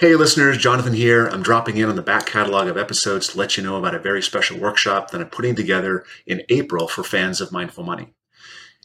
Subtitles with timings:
[0.00, 1.26] Hey listeners, Jonathan here.
[1.26, 3.98] I'm dropping in on the back catalog of episodes to let you know about a
[3.98, 8.14] very special workshop that I'm putting together in April for fans of Mindful Money.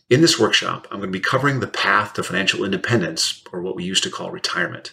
[0.09, 3.77] In this workshop, I'm going to be covering the path to financial independence, or what
[3.77, 4.91] we used to call retirement.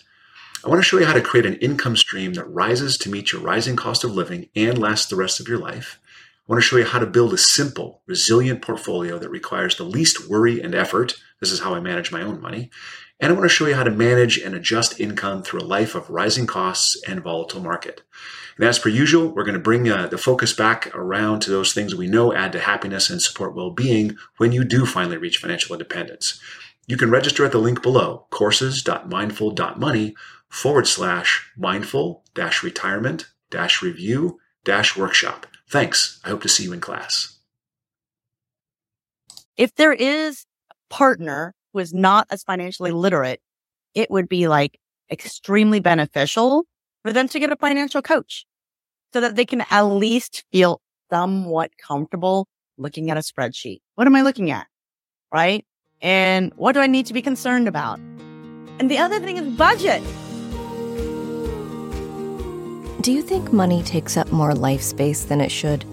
[0.64, 3.32] I want to show you how to create an income stream that rises to meet
[3.32, 5.98] your rising cost of living and lasts the rest of your life.
[6.48, 9.82] I want to show you how to build a simple, resilient portfolio that requires the
[9.82, 11.16] least worry and effort.
[11.41, 12.70] This is how I manage my own money.
[13.23, 15.95] And I want to show you how to manage and adjust income through a life
[15.95, 18.03] of rising costs and volatile market.
[18.57, 21.72] And as per usual, we're going to bring uh, the focus back around to those
[21.72, 25.72] things we know add to happiness and support well-being when you do finally reach financial
[25.72, 26.40] independence.
[26.89, 30.17] You can register at the link below, courses.mindful.money
[30.48, 35.47] forward slash mindful dash retirement dash review dash workshop.
[35.69, 36.20] Thanks.
[36.25, 37.39] I hope to see you in class.
[39.56, 43.41] If there is a partner is not as financially literate,
[43.94, 44.78] it would be like
[45.11, 46.64] extremely beneficial
[47.03, 48.47] for them to get a financial coach
[49.12, 52.47] so that they can at least feel somewhat comfortable
[52.78, 53.81] looking at a spreadsheet.
[53.95, 54.67] What am I looking at?
[55.33, 55.65] Right?
[56.00, 57.98] And what do I need to be concerned about?
[58.78, 60.03] And the other thing is budget.
[63.03, 65.84] Do you think money takes up more life space than it should?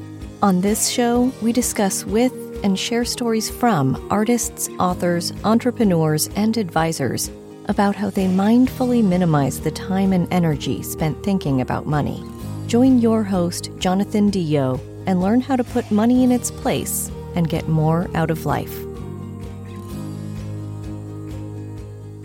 [0.41, 7.31] On this show, we discuss with and share stories from artists, authors, entrepreneurs, and advisors
[7.65, 12.23] about how they mindfully minimize the time and energy spent thinking about money.
[12.67, 17.49] Join your host, Jonathan DeYoe, and learn how to put money in its place and
[17.49, 18.75] get more out of life.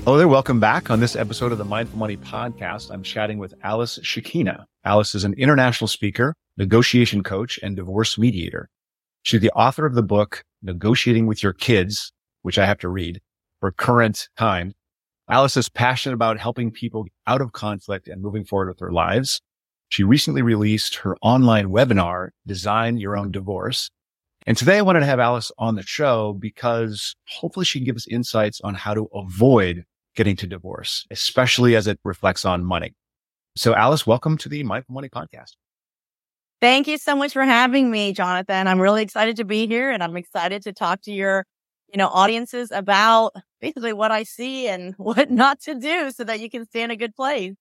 [0.05, 0.29] Hello there.
[0.29, 0.91] Welcome back.
[0.91, 4.67] On this episode of the Mindful Money Podcast, I'm chatting with Alice Shikina.
[4.85, 8.69] Alice is an international speaker, negotiation coach, and divorce mediator.
[9.25, 13.21] She's the author of the book, Negotiating with Your Kids, which I have to read
[13.59, 14.75] for current time
[15.31, 19.41] Alice is passionate about helping people out of conflict and moving forward with their lives.
[19.89, 23.91] She recently released her online webinar, Design Your Own Divorce.
[24.47, 27.97] And today I wanted to have Alice on the show because hopefully she can give
[27.97, 29.85] us insights on how to avoid
[30.15, 32.95] getting to divorce, especially as it reflects on money.
[33.57, 35.53] So Alice, welcome to the Mindful Money podcast.
[36.65, 38.69] Thank you so much for having me, Jonathan.
[38.69, 41.45] I'm really excited to be here and I'm excited to talk to your,
[41.93, 46.41] you know, audiences about basically what I see and what not to do so that
[46.41, 47.53] you can stay in a good place.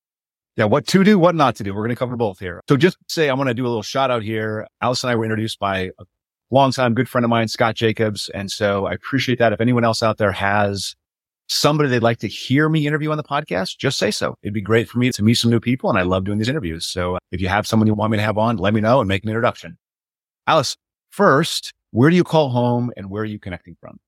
[0.56, 1.74] Yeah, what to do, what not to do.
[1.74, 2.62] We're going to cover both here.
[2.70, 4.68] So just say, I'm going to do a little shout out here.
[4.80, 6.06] Alice and I were introduced by a
[6.50, 8.30] longtime good friend of mine, Scott Jacobs.
[8.34, 9.52] And so I appreciate that.
[9.52, 10.96] If anyone else out there has
[11.54, 14.36] somebody they'd like to hear me interview on the podcast, just say so.
[14.42, 15.90] It'd be great for me to meet some new people.
[15.90, 16.86] And I love doing these interviews.
[16.86, 19.00] So uh, if you have someone you want me to have on, let me know
[19.00, 19.78] and make an introduction.
[20.48, 20.76] Alice,
[21.12, 24.00] first, where do you call home and where are you connecting from?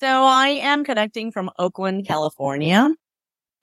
[0.00, 2.92] So I am connecting from Oakland, California,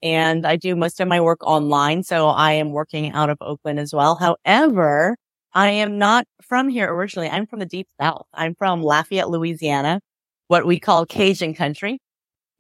[0.02, 2.04] and I do most of my work online.
[2.04, 4.16] So I am working out of Oakland as well.
[4.16, 5.18] However,
[5.54, 7.28] I am not from here originally.
[7.28, 8.28] I'm from the deep south.
[8.34, 10.00] I'm from Lafayette, Louisiana,
[10.48, 12.00] what we call Cajun country.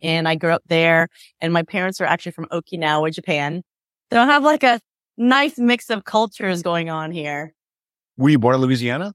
[0.02, 1.10] And I grew up there
[1.42, 3.64] and my parents are actually from Okinawa, Japan.
[4.12, 4.80] So I have like a
[5.18, 7.54] nice mix of cultures going on here.
[8.18, 9.14] Were you born in Louisiana?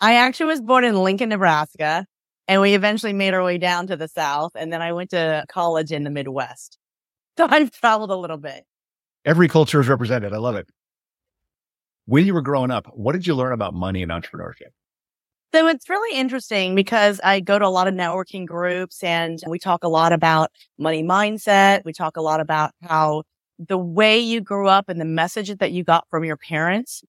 [0.00, 2.06] I actually was born in Lincoln, Nebraska.
[2.48, 4.52] And we eventually made our way down to the South.
[4.56, 6.78] And then I went to college in the Midwest.
[7.38, 8.64] So I've traveled a little bit.
[9.24, 10.32] Every culture is represented.
[10.32, 10.66] I love it.
[12.06, 14.72] When you were growing up, what did you learn about money and entrepreneurship?
[15.52, 19.58] So it's really interesting because I go to a lot of networking groups and we
[19.58, 21.84] talk a lot about money mindset.
[21.84, 23.24] We talk a lot about how
[23.58, 27.02] the way you grew up and the messages that you got from your parents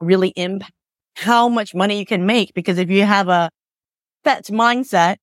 [0.00, 0.72] really impact
[1.16, 2.54] how much money you can make.
[2.54, 3.50] Because if you have a
[4.24, 5.16] that mindset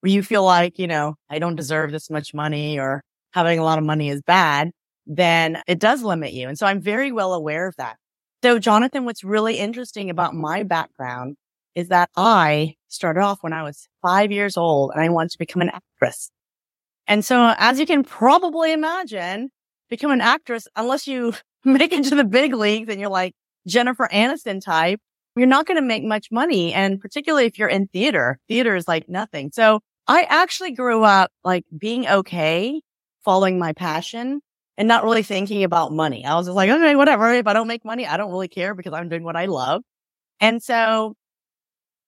[0.00, 3.64] where you feel like, you know, I don't deserve this much money or having a
[3.64, 4.72] lot of money is bad,
[5.06, 6.48] then it does limit you.
[6.48, 7.96] And so I'm very well aware of that.
[8.42, 11.36] So Jonathan, what's really interesting about my background
[11.80, 15.38] is that I started off when I was five years old and I wanted to
[15.38, 16.30] become an actress.
[17.06, 19.50] And so as you can probably imagine,
[19.88, 21.34] become an actress, unless you
[21.64, 23.34] make it to the big leagues and you're like
[23.66, 25.00] Jennifer Aniston type,
[25.36, 26.72] you're not going to make much money.
[26.72, 29.50] And particularly if you're in theater, theater is like nothing.
[29.52, 32.80] So I actually grew up like being okay,
[33.24, 34.40] following my passion
[34.76, 36.24] and not really thinking about money.
[36.24, 37.32] I was just like, okay, whatever.
[37.32, 39.82] If I don't make money, I don't really care because I'm doing what I love.
[40.40, 41.14] And so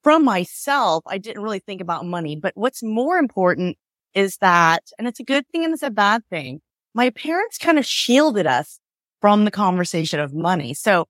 [0.03, 2.37] from myself, I didn't really think about money.
[2.37, 3.77] But what's more important
[4.15, 6.61] is that, and it's a good thing and it's a bad thing.
[6.95, 8.79] My parents kind of shielded us
[9.21, 10.75] from the conversation of money.
[10.75, 11.07] So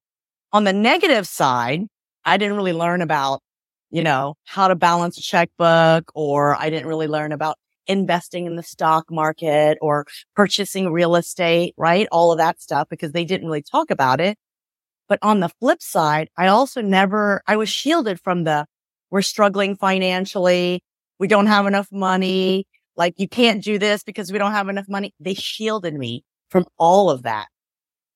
[0.53, 1.83] on the negative side,
[2.25, 3.41] I didn't really learn about,
[3.91, 7.57] you know, how to balance a checkbook or I didn't really learn about
[7.87, 10.07] investing in the stock market or
[10.37, 12.07] purchasing real estate, right?
[12.13, 14.39] All of that stuff because they didn't really talk about it.
[15.09, 18.67] But on the flip side, I also never, I was shielded from the,
[19.13, 20.83] we're struggling financially.
[21.19, 22.67] We don't have enough money.
[22.97, 25.15] Like you can't do this because we don't have enough money.
[25.21, 27.47] They shielded me from all of that.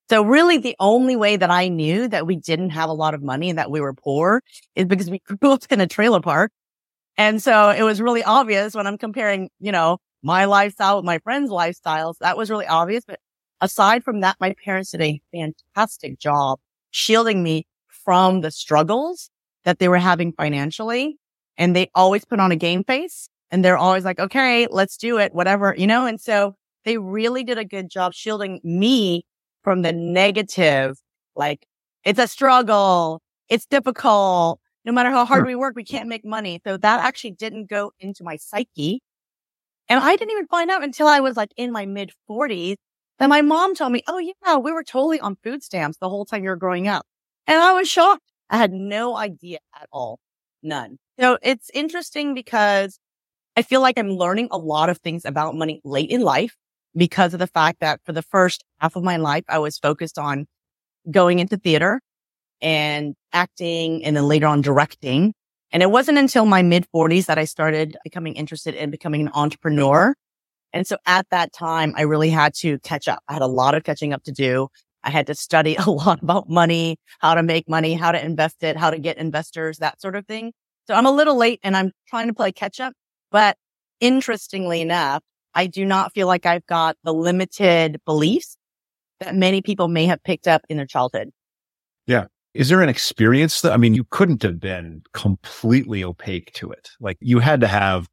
[0.09, 3.23] So really the only way that I knew that we didn't have a lot of
[3.23, 4.43] money and that we were poor
[4.75, 6.51] is because we grew up in a trailer park.
[7.19, 11.19] And so it was really obvious when I'm comparing, you know, my lifestyle with my
[11.19, 12.15] friends' lifestyles.
[12.21, 13.05] That was really obvious.
[13.07, 13.21] But
[13.61, 16.59] aside from that, my parents did a fantastic job
[16.91, 19.31] shielding me from the struggles
[19.67, 21.19] that they were having financially.
[21.59, 25.19] And they always put on a game face and they're always like, okay, let's do
[25.19, 26.07] it, whatever, you know?
[26.07, 26.55] And so
[26.85, 29.25] they really did a good job shielding me
[29.63, 30.97] from the negative,
[31.35, 31.67] like
[32.05, 33.21] it's a struggle.
[33.49, 34.61] It's difficult.
[34.85, 36.61] No matter how hard we work, we can't make money.
[36.65, 39.01] So that actually didn't go into my psyche.
[39.89, 42.77] And I didn't even find out until I was like in my mid forties
[43.19, 46.25] that my mom told me, Oh yeah, we were totally on food stamps the whole
[46.25, 47.07] time you were growing up.
[47.47, 48.23] And I was shocked.
[48.51, 50.21] I had no idea at all.
[50.63, 50.99] None.
[51.19, 52.99] So it's interesting because
[53.57, 56.57] I feel like I'm learning a lot of things about money late in life
[56.97, 60.19] because of the fact that for the first half of my life, I was focused
[60.19, 60.47] on
[61.11, 62.01] going into theater
[62.61, 65.35] and acting and then later on directing.
[65.73, 69.31] And it wasn't until my mid forties that I started becoming interested in becoming an
[69.35, 70.15] entrepreneur.
[70.73, 73.23] And so at that time, I really had to catch up.
[73.29, 74.69] I had a lot of catching up to do.
[75.07, 78.63] I had to study a lot about money, how to make money, how to invest
[78.63, 80.53] it, how to get investors, that sort of thing.
[80.87, 82.93] So I'm a little late and I'm trying to play catch up.
[83.31, 83.57] But
[84.01, 85.23] interestingly enough,
[85.55, 88.57] I do not feel like I've got the limited beliefs
[89.21, 91.31] that many people may have picked up in their childhood.
[92.07, 92.27] Yeah.
[92.55, 96.91] Is there an experience that, I mean, you couldn't have been completely opaque to it.
[97.01, 98.09] Like you had to have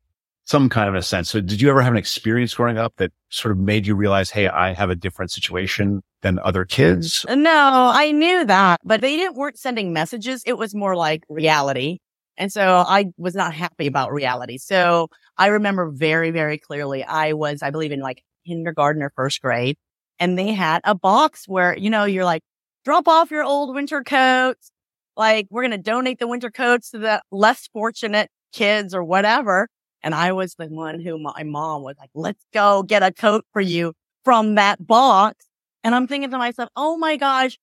[0.46, 1.30] some kind of a sense.
[1.30, 4.30] So did you ever have an experience growing up that sort of made you realize,
[4.30, 7.26] Hey, I have a different situation than other kids?
[7.30, 10.44] No, I knew that, but they didn't weren't sending messages.
[10.46, 12.00] It was more like reality.
[12.38, 14.58] And so I was not happy about reality.
[14.58, 15.08] So
[15.38, 17.04] I remember very, very clearly.
[17.04, 19.78] I was, I believe in like kindergarten or first grade
[20.20, 22.44] and they had a box where, you know, you're like,
[22.86, 24.72] drop off your old winter coats.
[25.16, 29.68] Like we're going to donate the winter coats to the less fortunate kids or whatever.
[30.04, 33.46] And I was the one who my mom was like, let's go get a coat
[33.54, 33.94] for you
[34.26, 35.46] from that box.
[35.84, 37.58] And I'm thinking to myself, Oh my gosh,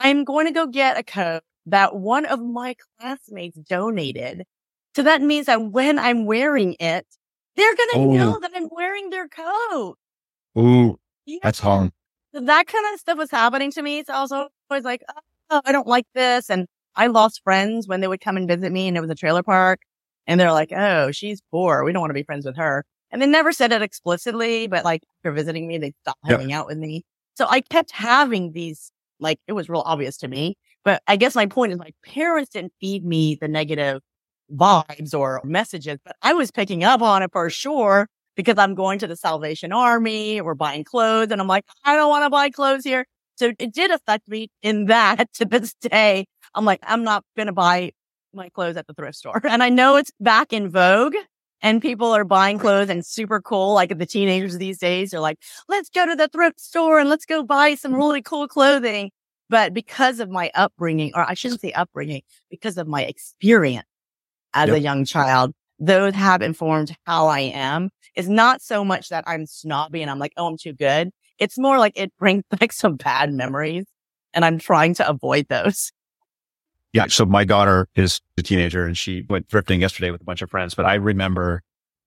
[0.00, 4.44] I'm going to go get a coat that one of my classmates donated.
[4.96, 7.06] So that means that when I'm wearing it,
[7.56, 8.12] they're going to oh.
[8.12, 9.96] know that I'm wearing their coat.
[10.56, 11.38] Ooh, yeah.
[11.42, 11.92] that's hard.
[12.34, 14.02] So that kind of stuff was happening to me.
[14.04, 15.02] So I was always like,
[15.50, 16.50] oh, I don't like this.
[16.50, 19.14] And I lost friends when they would come and visit me and it was a
[19.14, 19.80] trailer park.
[20.28, 21.82] And they're like, oh, she's poor.
[21.82, 22.84] We don't want to be friends with her.
[23.10, 26.38] And they never said it explicitly, but like after visiting me, they stopped yep.
[26.38, 27.02] hanging out with me.
[27.34, 30.56] So I kept having these, like, it was real obvious to me.
[30.84, 34.02] But I guess my point is my parents didn't feed me the negative
[34.54, 38.98] vibes or messages, but I was picking up on it for sure because I'm going
[39.00, 40.40] to the Salvation Army.
[40.40, 43.06] We're buying clothes and I'm like, I don't want to buy clothes here.
[43.36, 46.26] So it did affect me in that to this day.
[46.54, 47.92] I'm like, I'm not going to buy
[48.38, 49.40] my clothes at the thrift store.
[49.44, 51.14] And I know it's back in vogue
[51.60, 53.74] and people are buying clothes and super cool.
[53.74, 55.38] Like the teenagers these days are like,
[55.68, 57.98] let's go to the thrift store and let's go buy some mm.
[57.98, 59.10] really cool clothing.
[59.50, 63.86] But because of my upbringing, or I shouldn't say upbringing, because of my experience
[64.54, 64.76] as yep.
[64.76, 67.90] a young child, those have informed how I am.
[68.14, 71.10] It's not so much that I'm snobby and I'm like, oh, I'm too good.
[71.38, 73.86] It's more like it brings back some bad memories
[74.34, 75.92] and I'm trying to avoid those.
[76.92, 77.06] Yeah.
[77.08, 80.50] So my daughter is a teenager and she went thrifting yesterday with a bunch of
[80.50, 81.62] friends, but I remember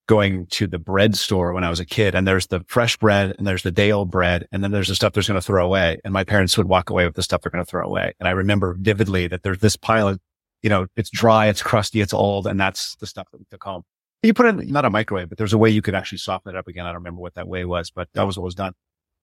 [0.07, 3.35] going to the bread store when I was a kid and there's the fresh bread
[3.37, 5.65] and there's the day old bread and then there's the stuff there's going to throw
[5.65, 5.99] away.
[6.03, 8.13] And my parents would walk away with the stuff they're going to throw away.
[8.19, 10.19] And I remember vividly that there's this pile of,
[10.63, 12.47] you know, it's dry, it's crusty, it's old.
[12.47, 13.83] And that's the stuff that we took home.
[14.23, 16.53] You put it in not a microwave, but there's a way you could actually soften
[16.53, 16.85] it up again.
[16.85, 18.73] I don't remember what that way was, but that was what was done.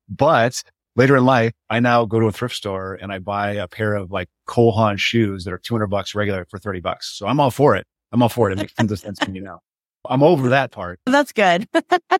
[0.08, 0.62] But
[0.96, 3.94] later in life, I now go to a thrift store and I buy a pair
[3.94, 7.16] of like Cole Haan shoes that are 200 bucks regular for 30 bucks.
[7.16, 7.86] So I'm all for it.
[8.12, 8.54] I'm all for it.
[8.54, 9.60] It makes tons of sense to me now.
[10.08, 11.00] I'm over that part.
[11.06, 11.68] That's good.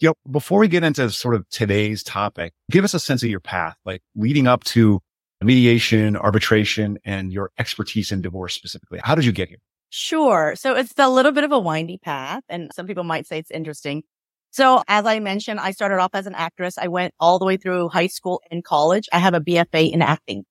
[0.00, 3.30] you know, before we get into sort of today's topic, give us a sense of
[3.30, 5.00] your path, like leading up to
[5.42, 9.00] mediation, arbitration, and your expertise in divorce specifically.
[9.02, 9.58] How did you get here?
[9.90, 10.54] Sure.
[10.54, 13.50] So it's a little bit of a windy path, and some people might say it's
[13.50, 14.02] interesting.
[14.50, 16.76] So as I mentioned, I started off as an actress.
[16.76, 19.08] I went all the way through high school and college.
[19.12, 20.44] I have a BFA in acting.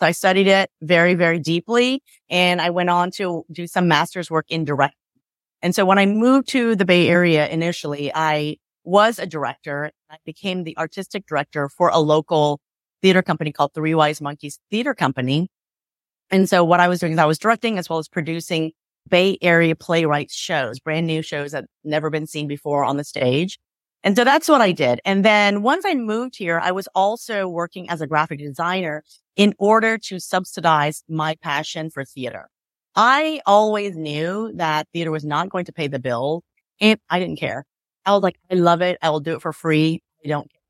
[0.00, 4.30] So I studied it very, very deeply and I went on to do some master's
[4.30, 4.98] work in directing.
[5.62, 9.92] And so when I moved to the Bay Area initially, I was a director.
[10.10, 12.60] I became the artistic director for a local
[13.02, 15.48] theater company called Three Wise Monkeys Theater Company.
[16.30, 18.72] And so what I was doing is I was directing as well as producing
[19.08, 23.58] Bay Area playwrights shows, brand new shows that never been seen before on the stage.
[24.02, 25.00] And so that's what I did.
[25.04, 29.02] And then once I moved here, I was also working as a graphic designer
[29.34, 32.48] in order to subsidize my passion for theater.
[32.94, 36.42] I always knew that theater was not going to pay the bill
[36.80, 37.64] and I didn't care.
[38.06, 38.98] I was like, I love it.
[39.02, 40.02] I will do it for free.
[40.24, 40.60] I don't care.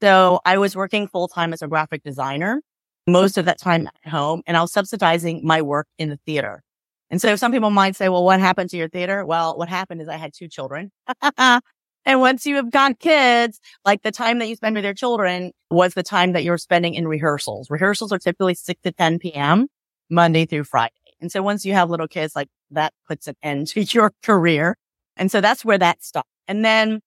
[0.00, 2.62] So I was working full time as a graphic designer
[3.06, 6.62] most of that time at home and I was subsidizing my work in the theater.
[7.10, 9.24] And so some people might say, well, what happened to your theater?
[9.24, 10.90] Well, what happened is I had two children.
[11.38, 15.52] and once you have got kids, like the time that you spend with your children
[15.70, 17.70] was the time that you're spending in rehearsals.
[17.70, 19.68] Rehearsals are typically 6 to 10 p.m.
[20.10, 20.92] Monday through Friday.
[21.20, 24.76] And so once you have little kids, like that puts an end to your career.
[25.16, 26.28] And so that's where that stopped.
[26.48, 27.00] And then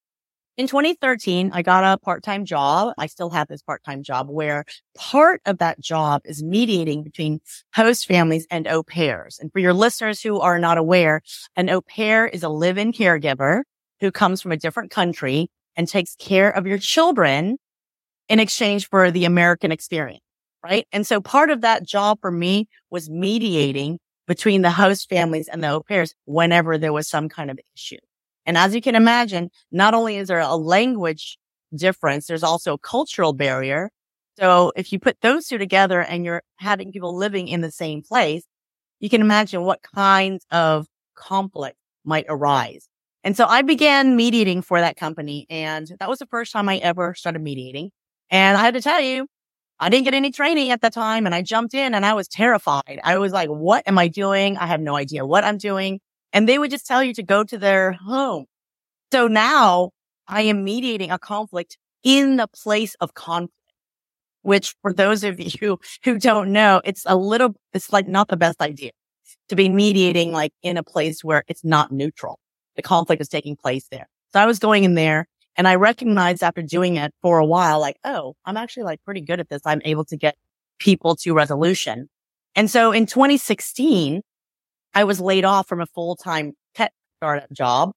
[0.60, 2.94] in 2013, I got a part-time job.
[2.98, 7.40] I still have this part-time job where part of that job is mediating between
[7.74, 9.40] host families and au pairs.
[9.40, 11.22] And for your listeners who are not aware,
[11.56, 13.62] an au pair is a live-in caregiver
[14.02, 17.58] who comes from a different country and takes care of your children
[18.28, 20.26] in exchange for the American experience.
[20.62, 20.86] Right.
[20.92, 23.98] And so part of that job for me was mediating
[24.28, 27.96] between the host families and the au pairs whenever there was some kind of issue.
[28.50, 31.38] And as you can imagine, not only is there a language
[31.76, 33.92] difference, there's also a cultural barrier.
[34.40, 38.02] So if you put those two together and you're having people living in the same
[38.02, 38.42] place,
[39.00, 42.88] you can imagine what kinds of conflict might arise.
[43.24, 45.46] And so I began mediating for that company.
[45.52, 47.92] And that was the first time I ever started mediating.
[48.32, 49.28] And I had to tell you,
[49.80, 52.28] I didn't get any training at the time and I jumped in and I was
[52.28, 53.00] terrified.
[53.04, 54.58] I was like, what am I doing?
[54.58, 56.00] I have no idea what I'm doing
[56.34, 58.46] and they would just tell you to go to their home.
[59.12, 59.92] So now
[60.28, 63.54] I am mediating a conflict in the place of conflict,
[64.42, 68.38] which for those of you who don't know, it's a little, it's like not the
[68.38, 68.92] best idea
[69.50, 72.40] to be mediating like in a place where it's not neutral.
[72.76, 74.08] The conflict is taking place there.
[74.32, 77.80] So I was going in there and I recognized after doing it for a while,
[77.80, 79.62] like, oh, I'm actually like pretty good at this.
[79.66, 80.36] I'm able to get
[80.80, 82.08] people to resolution.
[82.56, 84.22] And so in 2016,
[84.94, 87.92] I was laid off from a full time tech startup job.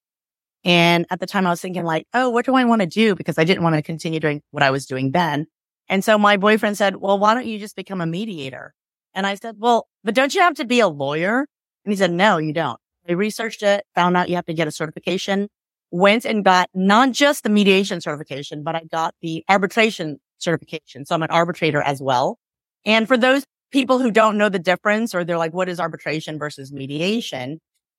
[0.65, 3.15] And at the time I was thinking like, oh, what do I want to do?
[3.15, 5.47] Because I didn't want to continue doing what I was doing then.
[5.89, 8.75] And so my boyfriend said, well, why don't you just become a mediator?
[9.15, 11.47] And I said, well, but don't you have to be a lawyer?
[11.85, 12.79] And he said, no, you don't.
[13.09, 15.49] I researched it, found out you have to get a certification,
[15.91, 21.05] went and got not just the mediation certification, but I got the arbitration certification.
[21.05, 22.39] So I'm an arbitrator as well.
[22.85, 26.39] And for those people who don't know the difference or they're like, what is arbitration
[26.39, 27.59] versus mediation?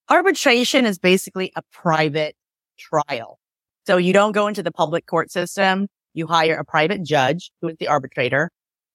[0.09, 2.35] Arbitration is basically a private
[2.77, 3.39] trial.
[3.85, 5.87] So you don't go into the public court system.
[6.13, 8.51] You hire a private judge who is the arbitrator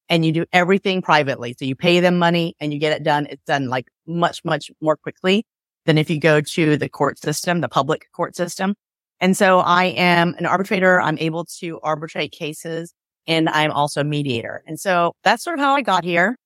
[0.09, 1.55] and you do everything privately.
[1.59, 3.27] So you pay them money and you get it done.
[3.29, 5.45] It's done like much, much more quickly
[5.85, 8.75] than if you go to the court system, the public court system.
[9.21, 11.01] And so I am an arbitrator.
[11.01, 12.95] I'm able to arbitrate cases
[13.27, 14.63] and I'm also a mediator.
[14.67, 16.37] And so that's sort of how I got here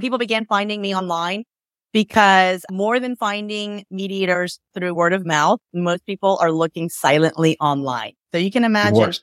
[0.00, 1.44] people began finding me online
[1.92, 8.12] because more than finding mediators through word of mouth, most people are looking silently online.
[8.32, 9.22] So you can imagine divorce.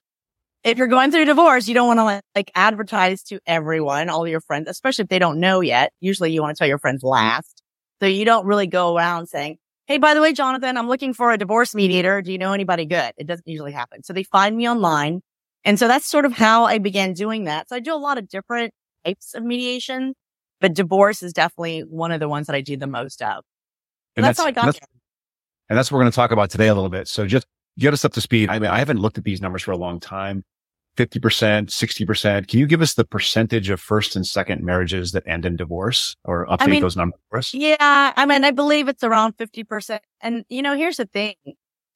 [0.63, 4.39] if you're going through divorce, you don't want to like advertise to everyone, all your
[4.39, 5.91] friends, especially if they don't know yet.
[5.99, 7.61] Usually you want to tell your friends last.
[8.01, 11.31] So you don't really go around saying, Hey, by the way, Jonathan, I'm looking for
[11.31, 12.21] a divorce mediator.
[12.21, 13.11] Do you know anybody good?
[13.17, 14.03] It doesn't usually happen.
[14.03, 15.21] So they find me online.
[15.65, 17.67] And so that's sort of how I began doing that.
[17.67, 18.73] So I do a lot of different
[19.05, 20.13] types of mediation
[20.61, 23.43] but divorce is definitely one of the ones that I do the most of.
[24.15, 24.79] And that's, that's, how I got that's,
[25.69, 27.07] And that's what we're going to talk about today a little bit.
[27.07, 27.47] So just
[27.79, 28.49] get us up to speed.
[28.49, 30.45] I mean, I haven't looked at these numbers for a long time.
[30.97, 32.47] 50%, 60%.
[32.47, 36.15] Can you give us the percentage of first and second marriages that end in divorce
[36.25, 37.53] or update I mean, those numbers for us?
[37.53, 37.77] Yeah.
[38.15, 39.99] I mean, I believe it's around 50%.
[40.21, 41.35] And, you know, here's the thing.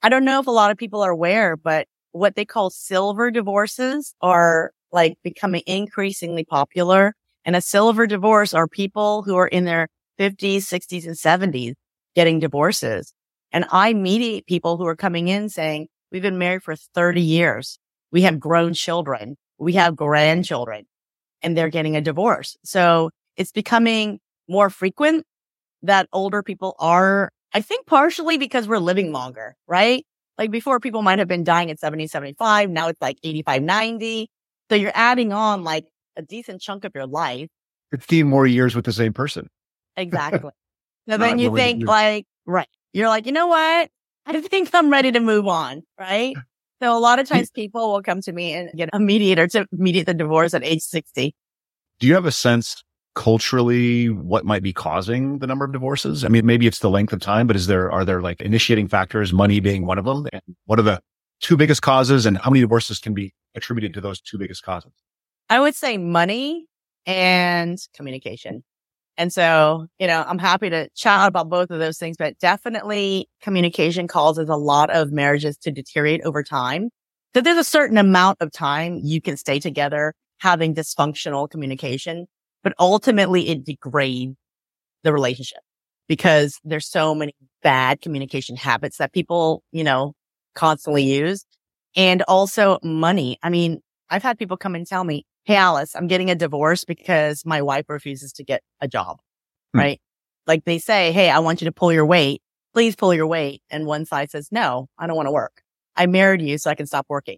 [0.01, 3.31] I don't know if a lot of people are aware, but what they call silver
[3.31, 7.13] divorces are like becoming increasingly popular.
[7.45, 9.87] And a silver divorce are people who are in their
[10.19, 11.75] 50s, 60s, and 70s
[12.15, 13.13] getting divorces.
[13.51, 17.77] And I mediate people who are coming in saying, we've been married for 30 years.
[18.11, 19.35] We have grown children.
[19.57, 20.85] We have grandchildren
[21.41, 22.57] and they're getting a divorce.
[22.63, 25.25] So it's becoming more frequent
[25.83, 30.05] that older people are, I think partially because we're living longer, right?
[30.37, 32.69] Like before people might have been dying at 70, 75.
[32.69, 34.29] Now it's like 85, 90.
[34.69, 35.85] So you're adding on like
[36.17, 37.49] a decent chunk of your life.
[37.91, 39.49] 15 more years with the same person.
[39.97, 40.51] Exactly.
[41.09, 42.67] so then you think like, right.
[42.91, 43.89] You're like, you know what?
[44.25, 45.83] I think I'm ready to move on.
[45.97, 46.35] Right.
[46.81, 49.65] So a lot of times people will come to me and get a mediator to
[49.71, 51.33] mediate the divorce at age 60.
[52.01, 52.83] Do you have a sense
[53.15, 56.25] culturally what might be causing the number of divorces?
[56.25, 58.89] I mean, maybe it's the length of time, but is there, are there like initiating
[58.89, 60.27] factors, money being one of them?
[60.33, 61.01] And what are the
[61.39, 64.91] two biggest causes and how many divorces can be attributed to those two biggest causes?
[65.49, 66.65] I would say money
[67.05, 68.63] and communication.
[69.17, 73.29] And so, you know, I'm happy to chat about both of those things, but definitely
[73.41, 76.89] communication causes a lot of marriages to deteriorate over time.
[77.33, 82.27] So there's a certain amount of time you can stay together having dysfunctional communication,
[82.63, 84.35] but ultimately it degrades
[85.03, 85.59] the relationship
[86.07, 87.33] because there's so many
[87.63, 90.13] bad communication habits that people, you know,
[90.55, 91.45] constantly use.
[91.95, 93.37] And also money.
[93.41, 96.85] I mean, I've had people come and tell me, Hey, Alice, I'm getting a divorce
[96.85, 99.19] because my wife refuses to get a job.
[99.73, 99.79] Hmm.
[99.79, 100.01] Right.
[100.47, 102.41] Like they say, Hey, I want you to pull your weight.
[102.73, 103.61] Please pull your weight.
[103.69, 105.61] And one side says, no, I don't want to work.
[105.95, 107.37] I married you so I can stop working.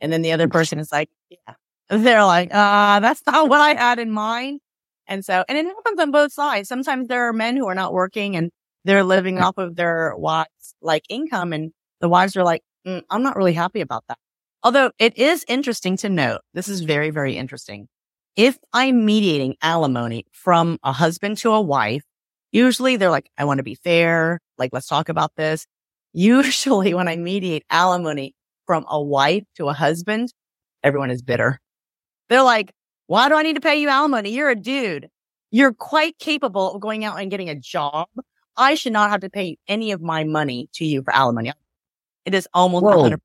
[0.00, 1.54] And then the other person is like, yeah,
[1.88, 4.60] they're like, uh, that's not what I had in mind.
[5.08, 6.68] And so, and it happens on both sides.
[6.68, 8.50] Sometimes there are men who are not working and
[8.84, 13.22] they're living off of their wives like income and the wives are like, mm, I'm
[13.22, 14.18] not really happy about that.
[14.66, 17.86] Although it is interesting to note, this is very, very interesting.
[18.34, 22.02] If I'm mediating alimony from a husband to a wife,
[22.50, 24.40] usually they're like, I want to be fair.
[24.58, 25.68] Like, let's talk about this.
[26.12, 28.34] Usually when I mediate alimony
[28.66, 30.32] from a wife to a husband,
[30.82, 31.60] everyone is bitter.
[32.28, 32.72] They're like,
[33.06, 34.30] why do I need to pay you alimony?
[34.30, 35.08] You're a dude.
[35.52, 38.08] You're quite capable of going out and getting a job.
[38.56, 41.52] I should not have to pay any of my money to you for alimony.
[42.24, 42.96] It is almost Whoa.
[42.96, 43.20] 100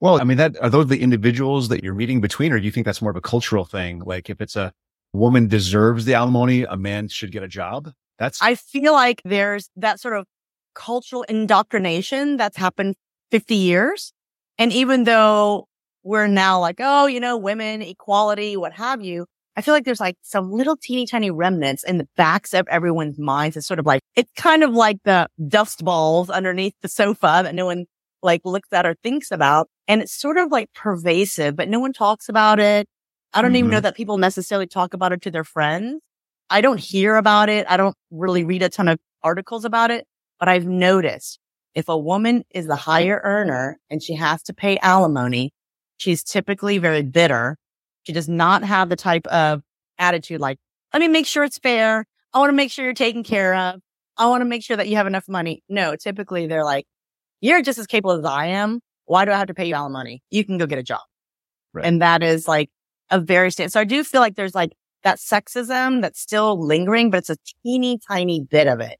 [0.00, 2.70] well, I mean, that are those the individuals that you're meeting between, or do you
[2.70, 4.00] think that's more of a cultural thing?
[4.00, 4.72] Like if it's a
[5.12, 7.90] woman deserves the alimony, a man should get a job.
[8.18, 10.26] That's, I feel like there's that sort of
[10.74, 12.94] cultural indoctrination that's happened
[13.30, 14.12] 50 years.
[14.58, 15.66] And even though
[16.02, 19.26] we're now like, oh, you know, women, equality, what have you,
[19.56, 23.18] I feel like there's like some little teeny tiny remnants in the backs of everyone's
[23.18, 23.56] minds.
[23.56, 27.54] It's sort of like, it's kind of like the dust balls underneath the sofa that
[27.54, 27.86] no one
[28.22, 29.68] like looks at or thinks about.
[29.88, 32.86] And it's sort of like pervasive, but no one talks about it.
[33.32, 33.56] I don't mm-hmm.
[33.56, 33.84] even know mm-hmm.
[33.84, 36.00] that people necessarily talk about it to their friends.
[36.48, 37.66] I don't hear about it.
[37.68, 40.06] I don't really read a ton of articles about it,
[40.38, 41.38] but I've noticed
[41.74, 45.52] if a woman is the higher earner and she has to pay alimony,
[45.98, 47.56] she's typically very bitter.
[48.02, 49.62] She does not have the type of
[49.98, 50.58] attitude like,
[50.92, 52.04] let me make sure it's fair.
[52.32, 53.80] I want to make sure you're taken care of.
[54.16, 55.62] I want to make sure that you have enough money.
[55.68, 56.86] No, typically they're like,
[57.40, 58.80] you're just as capable as I am.
[59.06, 60.22] Why do I have to pay you alimony?
[60.30, 61.00] You can go get a job.
[61.72, 61.84] Right.
[61.84, 62.70] And that is like
[63.10, 63.72] a very stand.
[63.72, 64.72] So I do feel like there's like
[65.02, 68.98] that sexism that's still lingering, but it's a teeny tiny bit of it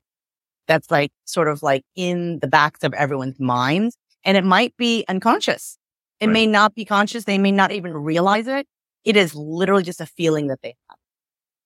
[0.67, 3.97] that's like sort of like in the backs of everyone's minds.
[4.25, 5.79] And it might be unconscious.
[6.21, 6.33] It right.
[6.33, 7.25] may not be conscious.
[7.25, 8.67] They may not even realize it.
[9.05, 10.97] It is literally just a feeling that they have.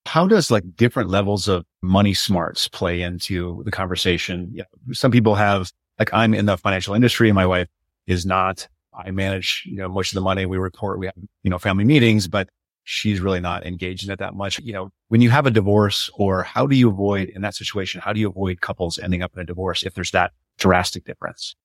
[0.06, 4.50] How does like different levels of money smarts play into the conversation?
[4.52, 7.68] Yeah, some people have like I'm in the financial industry and my wife
[8.07, 8.68] is not.
[8.96, 10.98] I manage, you know, most of the money we report.
[10.98, 12.48] We have, you know, family meetings, but
[12.85, 14.61] she's really not engaged in it that much.
[14.61, 18.00] You know, when you have a divorce or how do you avoid in that situation?
[18.00, 21.57] How do you avoid couples ending up in a divorce if there's that drastic difference?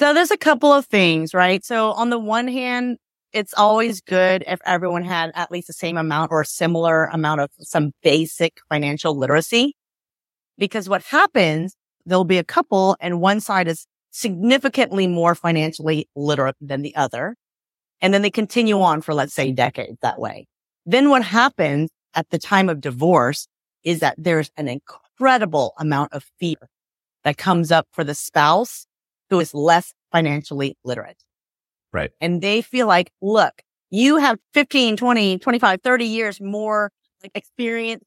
[0.00, 1.64] So there's a couple of things, right?
[1.64, 2.98] So on the one hand,
[3.32, 7.50] it's always good if everyone had at least the same amount or similar amount of
[7.58, 9.74] some basic financial literacy.
[10.56, 11.74] Because what happens
[12.08, 17.36] there'll be a couple and one side is significantly more financially literate than the other.
[18.00, 20.46] And then they continue on for, let's say, decades that way.
[20.86, 23.48] Then what happens at the time of divorce
[23.84, 26.56] is that there's an incredible amount of fear
[27.24, 28.86] that comes up for the spouse
[29.30, 31.22] who is less financially literate.
[31.92, 32.10] Right.
[32.20, 36.90] And they feel like, look, you have 15, 20, 25, 30 years more
[37.22, 38.04] like experience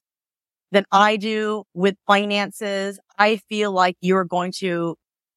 [0.71, 2.99] than I do with finances.
[3.17, 4.95] I feel like you're going to,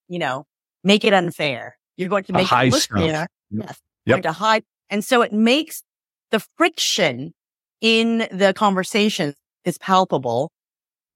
[0.09, 0.47] you know,
[0.83, 1.77] make it unfair.
[1.97, 3.27] You're going to make it look fair.
[3.51, 3.81] Yes.
[4.07, 4.14] Yep.
[4.14, 4.64] Going to hide.
[4.90, 5.83] And so it makes
[6.31, 7.33] the friction
[7.81, 10.51] in the conversation is palpable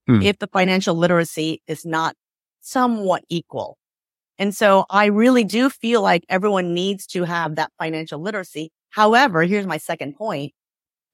[0.06, 0.22] hmm.
[0.22, 2.14] if the financial literacy is not
[2.60, 3.78] somewhat equal.
[4.38, 8.70] And so I really do feel like everyone needs to have that financial literacy.
[8.90, 10.52] However, here's my second point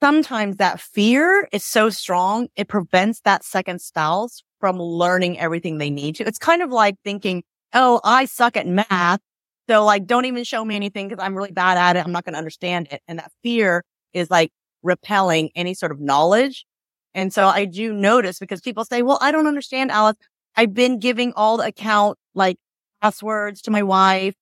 [0.04, 5.88] sometimes that fear is so strong, it prevents that second spouse from learning everything they
[5.88, 6.26] need to.
[6.26, 9.20] It's kind of like thinking, Oh, I suck at math.
[9.66, 12.04] So like, don't even show me anything because I'm really bad at it.
[12.04, 13.00] I'm not going to understand it.
[13.08, 14.50] And that fear is like
[14.82, 16.66] repelling any sort of knowledge.
[17.14, 20.18] And so I do notice because people say, well, I don't understand, Alice.
[20.54, 22.58] I've been giving all the account like
[23.00, 24.34] passwords to my wife.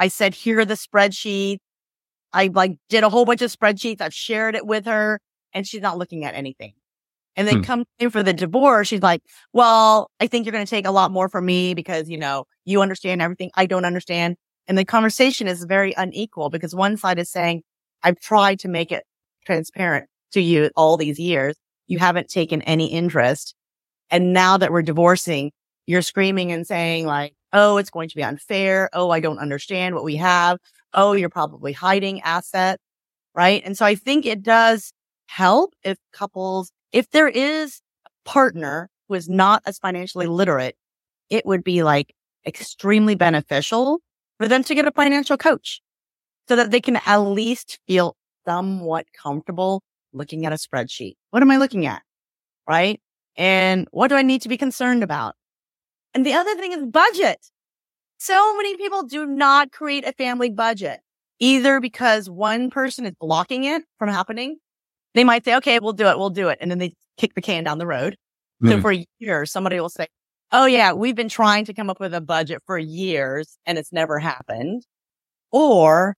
[0.00, 1.58] I said, here are the spreadsheets.
[2.32, 4.00] I like did a whole bunch of spreadsheets.
[4.00, 5.20] I've shared it with her
[5.52, 6.74] and she's not looking at anything.
[7.36, 7.62] And then hmm.
[7.62, 8.88] come in for the divorce.
[8.88, 12.08] She's like, well, I think you're going to take a lot more from me because,
[12.08, 14.36] you know, you understand everything I don't understand.
[14.66, 17.62] And the conversation is very unequal because one side is saying,
[18.02, 19.04] I've tried to make it
[19.44, 21.56] transparent to you all these years.
[21.86, 23.54] You haven't taken any interest.
[24.10, 25.52] And now that we're divorcing,
[25.86, 28.90] you're screaming and saying like, Oh, it's going to be unfair.
[28.92, 30.58] Oh, I don't understand what we have.
[30.96, 32.82] Oh, you're probably hiding assets.
[33.34, 33.62] Right.
[33.64, 34.92] And so I think it does
[35.26, 40.76] help if couples, if there is a partner who is not as financially literate,
[41.30, 42.14] it would be like
[42.46, 44.00] extremely beneficial
[44.38, 45.82] for them to get a financial coach
[46.48, 49.82] so that they can at least feel somewhat comfortable
[50.12, 51.14] looking at a spreadsheet.
[51.30, 52.02] What am I looking at?
[52.68, 53.00] Right.
[53.36, 55.34] And what do I need to be concerned about?
[56.14, 57.38] And the other thing is budget.
[58.18, 61.00] So many people do not create a family budget,
[61.38, 64.56] either because one person is blocking it from happening.
[65.14, 66.18] They might say, okay, we'll do it.
[66.18, 66.58] We'll do it.
[66.60, 68.16] And then they kick the can down the road.
[68.62, 68.70] Mm.
[68.70, 70.06] So for years, somebody will say,
[70.52, 73.92] oh yeah, we've been trying to come up with a budget for years and it's
[73.92, 74.84] never happened.
[75.50, 76.16] Or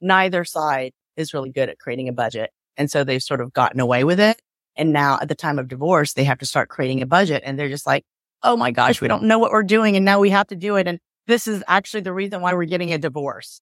[0.00, 2.50] neither side is really good at creating a budget.
[2.76, 4.40] And so they've sort of gotten away with it.
[4.76, 7.58] And now at the time of divorce, they have to start creating a budget and
[7.58, 8.04] they're just like,
[8.42, 9.96] oh my gosh, we don't know what we're doing.
[9.96, 10.88] And now we have to do it.
[10.88, 13.60] And this is actually the reason why we're getting a divorce.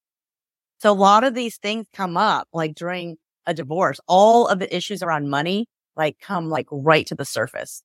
[0.79, 3.17] So a lot of these things come up like during
[3.47, 5.67] a divorce, all of the issues around money,
[5.97, 7.83] like come like right to the surface.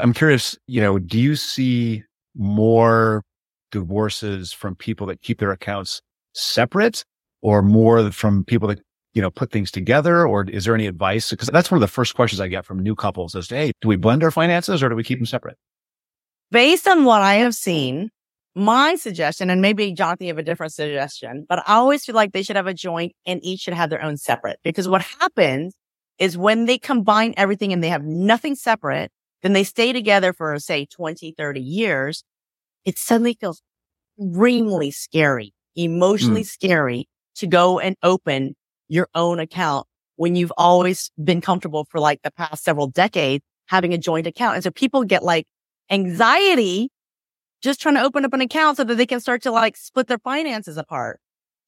[0.00, 2.02] I'm curious, you know, do you see
[2.34, 3.22] more
[3.70, 6.00] divorces from people that keep their accounts
[6.34, 7.04] separate
[7.42, 8.80] or more from people that,
[9.12, 10.26] you know, put things together?
[10.26, 11.30] Or is there any advice?
[11.30, 13.86] Because that's one of the first questions I get from new couples is, Hey, do
[13.86, 15.56] we blend our finances or do we keep them separate?
[16.50, 18.10] based on what I have seen,
[18.54, 22.32] my suggestion, and maybe Jonathan, you have a different suggestion, but I always feel like
[22.32, 25.74] they should have a joint and each should have their own separate because what happens
[26.18, 29.10] is when they combine everything and they have nothing separate,
[29.42, 32.22] then they stay together for say 20, 30 years.
[32.84, 33.60] It suddenly feels
[34.18, 36.46] extremely scary, emotionally mm.
[36.46, 38.54] scary to go and open
[38.88, 39.86] your own account
[40.16, 44.54] when you've always been comfortable for like the past several decades having a joint account.
[44.54, 45.46] And so people get like
[45.90, 46.90] anxiety
[47.64, 50.06] just trying to open up an account so that they can start to like split
[50.06, 51.20] their finances apart.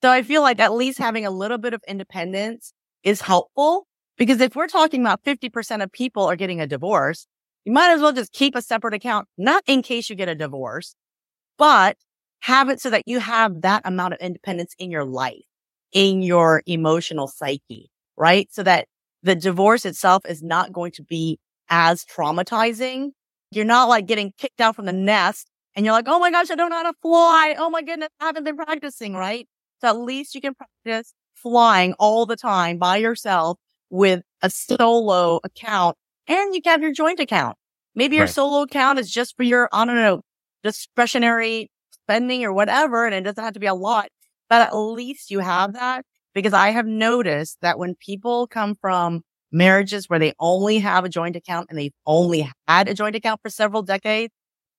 [0.03, 4.41] So I feel like at least having a little bit of independence is helpful because
[4.41, 7.27] if we're talking about 50% of people are getting a divorce,
[7.65, 10.35] you might as well just keep a separate account, not in case you get a
[10.35, 10.95] divorce,
[11.59, 11.97] but
[12.41, 15.45] have it so that you have that amount of independence in your life,
[15.93, 18.49] in your emotional psyche, right?
[18.53, 18.87] So that
[19.23, 23.11] the divorce itself is not going to be as traumatizing
[23.51, 26.51] you're not like getting kicked out from the nest and you're like, oh my gosh,
[26.51, 27.55] I don't know how to fly.
[27.59, 29.47] Oh my goodness, I haven't been practicing, right?
[29.81, 33.59] So at least you can practice flying all the time by yourself
[33.91, 37.57] with a solo account and you can have your joint account.
[37.95, 38.35] Maybe your right.
[38.35, 40.23] solo account is just for your, I don't know,
[40.63, 43.07] discretionary spending or whatever.
[43.07, 44.09] And it doesn't have to be a lot,
[44.49, 49.23] but at least you have that because I have noticed that when people come from
[49.53, 53.41] marriages where they only have a joint account and they've only had a joint account
[53.43, 54.33] for several decades,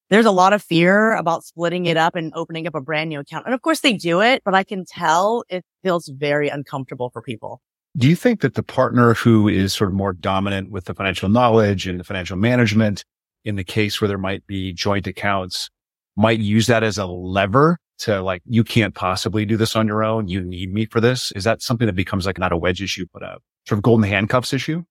[0.09, 3.19] there's a lot of fear about splitting it up and opening up a brand new
[3.19, 3.45] account.
[3.45, 7.21] And of course they do it, but I can tell it feels very uncomfortable for
[7.21, 7.61] people.
[7.95, 11.29] Do you think that the partner who is sort of more dominant with the financial
[11.29, 13.03] knowledge and the financial management
[13.43, 15.69] in the case where there might be joint accounts
[16.15, 20.03] might use that as a lever to like, you can't possibly do this on your
[20.03, 20.27] own.
[20.27, 21.31] You need me for this.
[21.33, 24.07] Is that something that becomes like not a wedge issue, but a sort of golden
[24.07, 24.83] handcuffs issue?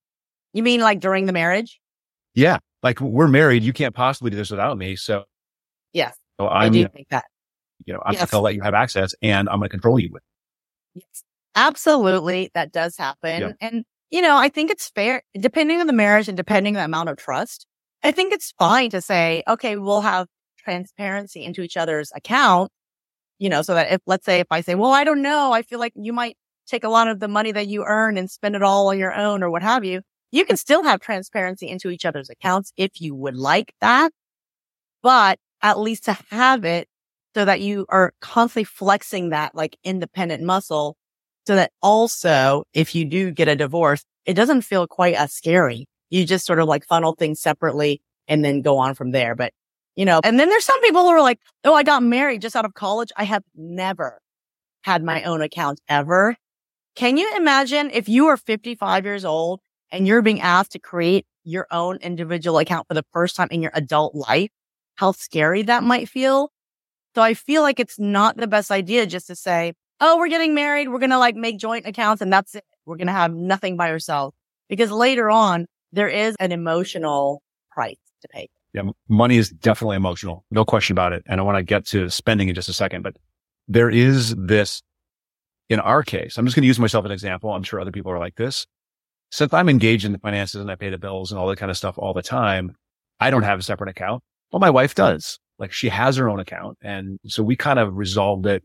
[0.53, 1.81] You mean like during the marriage?
[2.37, 2.59] Yeah.
[2.85, 3.65] Like we're married.
[3.65, 4.95] You can't possibly do this without me.
[4.95, 5.25] So
[5.93, 7.25] yes, so I'm, I do think that.
[7.85, 8.31] You know, I'm yes.
[8.31, 10.23] going to let you have access and I'm going to control you with.
[10.95, 11.23] Yes,
[11.55, 12.51] absolutely.
[12.55, 13.41] That does happen.
[13.41, 13.53] Yeah.
[13.61, 16.85] And, you know, I think it's fair, depending on the marriage and depending on the
[16.85, 17.67] amount of trust.
[18.03, 20.27] I think it's fine to say, okay, we'll have
[20.59, 22.71] transparency into each other's account,
[23.39, 25.63] you know, so that if, let's say, if I say, well, I don't know, I
[25.63, 28.57] feel like you might take a lot of the money that you earn and spend
[28.57, 30.03] it all on your own or what have you.
[30.37, 34.13] You can still have transparency into each other's accounts if you would like that,
[35.03, 36.89] but at least to have it
[37.35, 40.99] so that you are constantly flexing that like independent muscle
[41.47, 45.87] so that also if you do get a divorce, it doesn't feel quite as scary.
[46.11, 49.35] You just sort of like funnel things separately and then go on from there.
[49.35, 49.55] But
[49.95, 52.57] you know, and then there's some people who are like, Oh, I got married just
[52.57, 53.11] out of college.
[53.17, 54.21] I have never
[54.83, 56.37] had my own account ever.
[56.95, 61.27] Can you imagine if you are 55 years old and you're being asked to create
[61.45, 64.51] your own individual account for the first time in your adult life,
[64.97, 66.51] how scary that might feel?
[67.15, 70.55] So I feel like it's not the best idea just to say, oh, we're getting
[70.55, 70.89] married.
[70.89, 72.65] We're going to like make joint accounts and that's it.
[72.85, 74.37] We're going to have nothing by ourselves
[74.69, 78.49] because later on there is an emotional price to pay.
[78.75, 78.83] Yeah.
[79.09, 80.45] Money is definitely emotional.
[80.51, 81.23] No question about it.
[81.27, 83.17] And I want to get to spending in just a second, but
[83.69, 84.83] there is this
[85.69, 86.37] in our case.
[86.37, 87.51] I'm just going to use myself as an example.
[87.51, 88.67] I'm sure other people are like this.
[89.31, 91.71] Since I'm engaged in the finances and I pay the bills and all that kind
[91.71, 92.77] of stuff all the time,
[93.21, 94.23] I don't have a separate account.
[94.53, 95.39] Well, my wife does.
[95.59, 96.79] Like she has her own account.
[96.83, 98.63] And so we kind of resolved it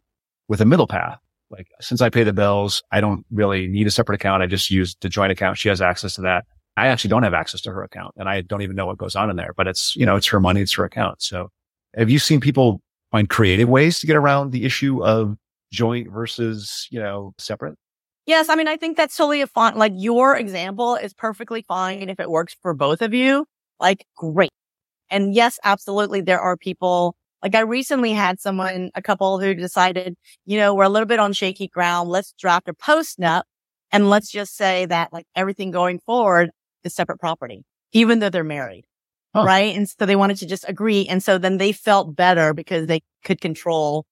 [0.48, 1.18] with a middle path.
[1.50, 4.44] Like since I pay the bills, I don't really need a separate account.
[4.44, 5.58] I just use the joint account.
[5.58, 6.46] She has access to that.
[6.78, 9.16] I actually don't have access to her account and I don't even know what goes
[9.16, 10.62] on in there, but it's, you know, it's her money.
[10.62, 11.22] It's her account.
[11.22, 11.50] So
[11.96, 15.36] have you seen people find creative ways to get around the issue of
[15.72, 17.78] joint versus, you know, separate?
[18.32, 18.48] Yes.
[18.48, 22.08] I mean, I think that's totally a fine, like your example is perfectly fine.
[22.08, 23.46] If it works for both of you,
[23.78, 24.52] like great.
[25.10, 26.22] And yes, absolutely.
[26.22, 30.16] There are people like I recently had someone, a couple who decided,
[30.46, 32.10] you know, we're a little bit on shaky ground.
[32.10, 33.44] Let's draft a post nup
[33.92, 36.52] and let's just say that like everything going forward
[36.86, 38.86] is separate property, even though they're married.
[39.36, 39.76] Right.
[39.76, 41.06] And so they wanted to just agree.
[41.08, 44.06] And so then they felt better because they could control,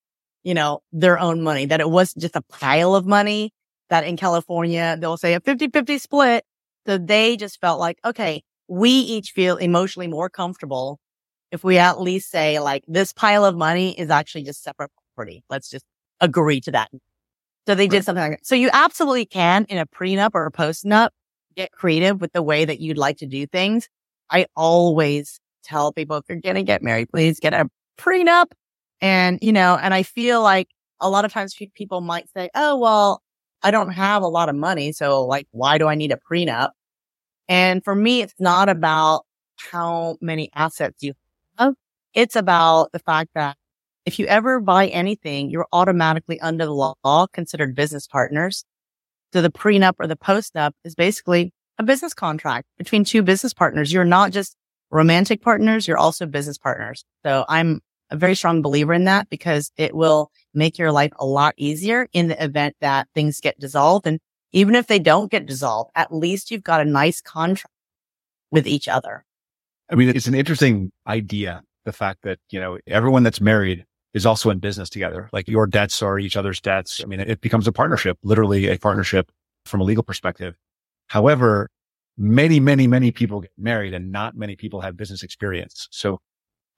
[0.44, 3.52] you know, their own money, that it wasn't just a pile of money
[3.90, 6.44] that in California, they'll say a 50 50 split.
[6.86, 10.98] So they just felt like, okay, we each feel emotionally more comfortable
[11.50, 15.42] if we at least say like this pile of money is actually just separate property.
[15.50, 15.84] Let's just
[16.20, 16.90] agree to that.
[17.66, 18.46] So they did something like that.
[18.46, 21.10] So you absolutely can in a prenup or a postnup
[21.56, 23.88] get creative with the way that you'd like to do things.
[24.30, 28.46] I always tell people if you're going to get married, please get a prenup.
[29.00, 30.68] And, you know, and I feel like
[31.00, 33.22] a lot of times people might say, Oh, well,
[33.62, 34.92] I don't have a lot of money.
[34.92, 36.70] So like, why do I need a prenup?
[37.48, 39.24] And for me, it's not about
[39.70, 41.14] how many assets you
[41.58, 41.74] have.
[42.14, 43.56] It's about the fact that
[44.06, 48.64] if you ever buy anything, you're automatically under the law considered business partners.
[49.32, 53.92] So the prenup or the postnup is basically a business contract between two business partners.
[53.92, 54.56] You're not just
[54.90, 55.86] romantic partners.
[55.86, 57.04] You're also business partners.
[57.24, 61.26] So I'm a very strong believer in that because it will make your life a
[61.26, 64.06] lot easier in the event that things get dissolved.
[64.06, 64.18] And
[64.52, 67.74] even if they don't get dissolved, at least you've got a nice contract
[68.50, 69.24] with each other.
[69.90, 71.62] I mean, it's an interesting idea.
[71.84, 75.28] The fact that, you know, everyone that's married is also in business together.
[75.32, 77.00] Like your debts are each other's debts.
[77.02, 79.30] I mean, it becomes a partnership, literally a partnership
[79.64, 80.56] from a legal perspective.
[81.06, 81.70] However,
[82.18, 85.88] many, many, many people get married and not many people have business experience.
[85.90, 86.20] So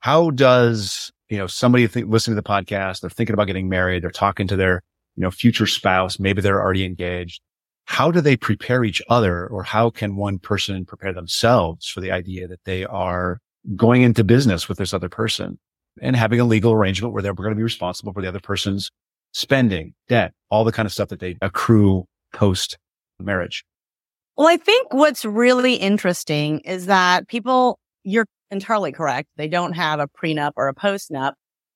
[0.00, 4.04] how does, you know, somebody think, listen to the podcast, they're thinking about getting married,
[4.04, 4.82] they're talking to their,
[5.16, 7.40] you know, future spouse, maybe they're already engaged.
[7.86, 12.10] How do they prepare each other or how can one person prepare themselves for the
[12.10, 13.38] idea that they are
[13.74, 15.58] going into business with this other person
[16.02, 18.90] and having a legal arrangement where they're going to be responsible for the other person's
[19.32, 22.76] spending, debt, all the kind of stuff that they accrue post
[23.18, 23.64] marriage?
[24.36, 29.28] Well, I think what's really interesting is that people, you're entirely correct.
[29.36, 31.32] They don't have a prenup or a postnup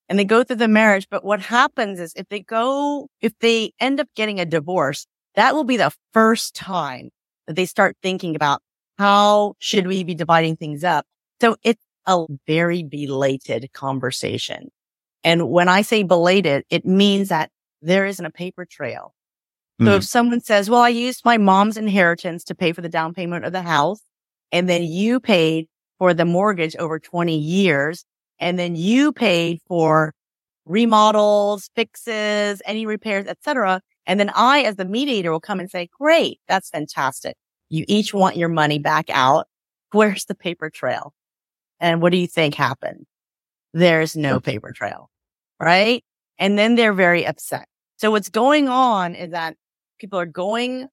[0.09, 1.07] and they go through the marriage.
[1.09, 5.53] But what happens is if they go, if they end up getting a divorce, that
[5.53, 7.09] will be the first time
[7.47, 8.61] that they start thinking about
[8.97, 11.05] how should we be dividing things up?
[11.41, 14.69] So it's a very belated conversation.
[15.23, 19.13] And when I say belated, it means that there isn't a paper trail.
[19.79, 19.97] So mm.
[19.97, 23.45] if someone says, well, I used my mom's inheritance to pay for the down payment
[23.45, 24.01] of the house
[24.51, 25.67] and then you paid
[25.99, 28.05] for the mortgage over 20 years
[28.39, 30.13] and then you paid for
[30.65, 33.81] remodels, fixes, any repairs, etc.
[34.05, 37.35] And then I, as the mediator, will come and say, great, that's fantastic.
[37.69, 39.47] You each want your money back out.
[39.91, 41.13] Where's the paper trail?
[41.79, 43.05] And what do you think happened?
[43.73, 45.09] There's no paper trail,
[45.59, 46.03] right?
[46.39, 47.67] And then they're very upset.
[47.97, 49.55] So what's going on is that
[49.99, 50.87] people are going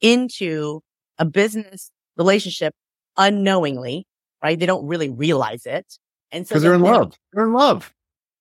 [0.00, 0.80] into
[1.18, 2.74] a business relationship
[3.16, 4.06] unknowingly,
[4.42, 4.58] right?
[4.58, 5.98] They don't really realize it.
[6.30, 7.16] And so they're in love.
[7.32, 7.92] They're in love.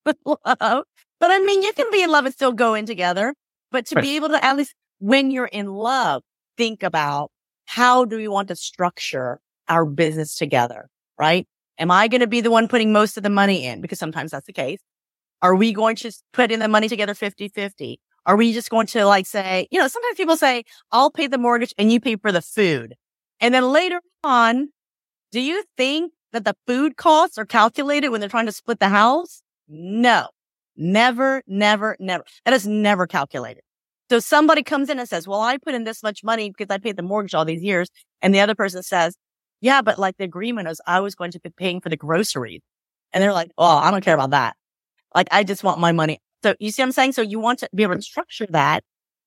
[0.05, 3.35] But I mean, you can be in love and still go in together,
[3.71, 4.01] but to right.
[4.01, 6.23] be able to at least when you're in love,
[6.57, 7.31] think about
[7.65, 11.47] how do we want to structure our business together, right?
[11.77, 13.81] Am I going to be the one putting most of the money in?
[13.81, 14.79] Because sometimes that's the case.
[15.41, 17.99] Are we going to put in the money together 50 50?
[18.25, 21.37] Are we just going to like say, you know, sometimes people say, I'll pay the
[21.37, 22.95] mortgage and you pay for the food.
[23.39, 24.69] And then later on,
[25.31, 28.89] do you think that the food costs are calculated when they're trying to split the
[28.89, 29.41] house?
[29.67, 30.27] No,
[30.75, 32.23] never, never, never.
[32.45, 33.63] That is never calculated.
[34.09, 36.77] So somebody comes in and says, well, I put in this much money because I
[36.77, 37.89] paid the mortgage all these years.
[38.21, 39.15] And the other person says,
[39.61, 42.61] yeah, but like the agreement is I was going to be paying for the groceries.
[43.13, 44.55] And they're like, oh, I don't care about that.
[45.15, 46.19] Like I just want my money.
[46.43, 47.13] So you see what I'm saying?
[47.13, 48.83] So you want to be able to structure that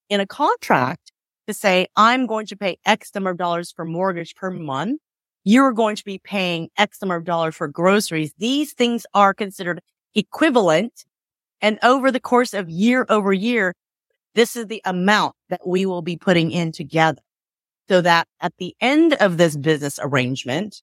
[0.09, 1.11] in a contract
[1.47, 4.99] to say, I'm going to pay X number of dollars for mortgage per month.
[5.45, 8.33] You're going to be paying X number of dollars for groceries.
[8.39, 9.79] These things are considered
[10.15, 11.05] equivalent.
[11.61, 13.75] And over the course of year over year,
[14.33, 17.21] this is the amount that we will be putting in together
[17.87, 20.81] so that at the end of this business arrangement,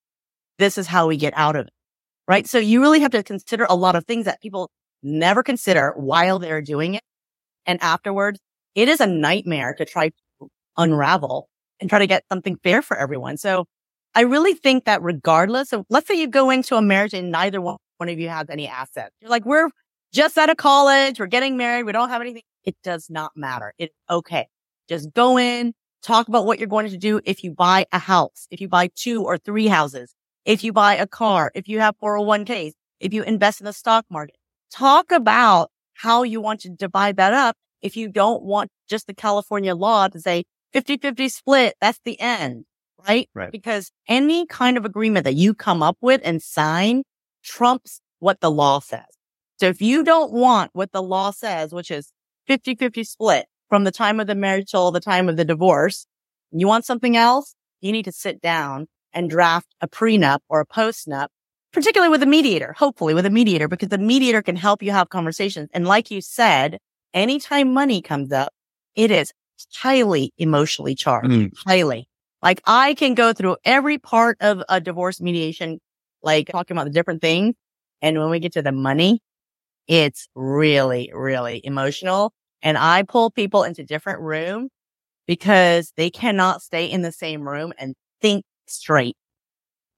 [0.58, 1.72] this is how we get out of it.
[2.28, 2.46] Right.
[2.46, 4.70] So you really have to consider a lot of things that people
[5.02, 7.02] never consider while they're doing it.
[7.66, 8.38] And afterwards,
[8.76, 11.48] it is a nightmare to try to unravel
[11.80, 13.36] and try to get something fair for everyone.
[13.36, 13.66] So
[14.14, 17.60] I really think that regardless of, let's say you go into a marriage and neither
[17.60, 19.14] one, of you has any assets.
[19.20, 19.70] You're like, we're
[20.12, 21.20] just out of college.
[21.20, 21.84] We're getting married.
[21.84, 22.42] We don't have anything.
[22.64, 23.74] It does not matter.
[23.78, 24.48] It's okay.
[24.88, 25.72] Just go in,
[26.02, 27.20] talk about what you're going to do.
[27.24, 30.96] If you buy a house, if you buy two or three houses, if you buy
[30.96, 34.36] a car, if you have 401ks, if you invest in the stock market,
[34.72, 37.56] talk about how you want to divide that up.
[37.80, 42.18] If you don't want just the California law to say 50 50 split, that's the
[42.20, 42.64] end,
[43.06, 43.28] right?
[43.34, 43.50] Right.
[43.50, 47.02] Because any kind of agreement that you come up with and sign
[47.42, 49.04] trumps what the law says.
[49.58, 52.12] So if you don't want what the law says, which is
[52.46, 56.06] 50 50 split from the time of the marriage till the time of the divorce,
[56.50, 60.66] you want something else, you need to sit down and draft a prenup or a
[60.66, 61.28] postnup,
[61.72, 65.08] particularly with a mediator, hopefully with a mediator, because the mediator can help you have
[65.08, 65.68] conversations.
[65.72, 66.78] And like you said,
[67.14, 68.52] anytime money comes up,
[68.94, 69.32] it is
[69.74, 71.52] highly emotionally charged, mm.
[71.66, 72.08] highly.
[72.42, 75.78] Like I can go through every part of a divorce mediation,
[76.22, 77.54] like talking about the different things.
[78.00, 79.20] And when we get to the money,
[79.86, 82.32] it's really, really emotional.
[82.62, 84.70] And I pull people into different rooms
[85.26, 89.16] because they cannot stay in the same room and think straight.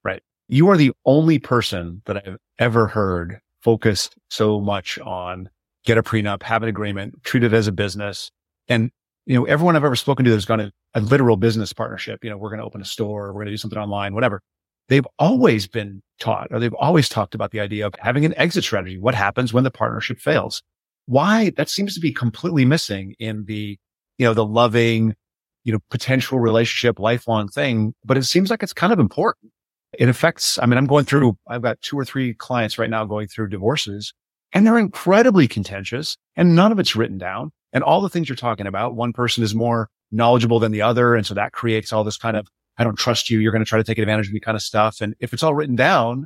[0.03, 0.21] Right.
[0.47, 5.49] You are the only person that I've ever heard focused so much on
[5.83, 8.31] get a prenup, have an agreement, treat it as a business.
[8.67, 8.91] And,
[9.25, 12.29] you know, everyone I've ever spoken to that's gone a, a literal business partnership, you
[12.29, 14.41] know, we're going to open a store, we're going to do something online, whatever.
[14.87, 18.63] They've always been taught or they've always talked about the idea of having an exit
[18.63, 18.99] strategy.
[18.99, 20.61] What happens when the partnership fails?
[21.07, 23.77] Why that seems to be completely missing in the,
[24.17, 25.15] you know, the loving,
[25.63, 29.51] you know, potential relationship, lifelong thing, but it seems like it's kind of important.
[29.97, 33.05] It affects, I mean, I'm going through, I've got two or three clients right now
[33.05, 34.13] going through divorces
[34.53, 37.51] and they're incredibly contentious and none of it's written down.
[37.75, 41.13] And all the things you're talking about, one person is more knowledgeable than the other.
[41.13, 43.39] And so that creates all this kind of, I don't trust you.
[43.39, 45.01] You're going to try to take advantage of me kind of stuff.
[45.01, 46.25] And if it's all written down,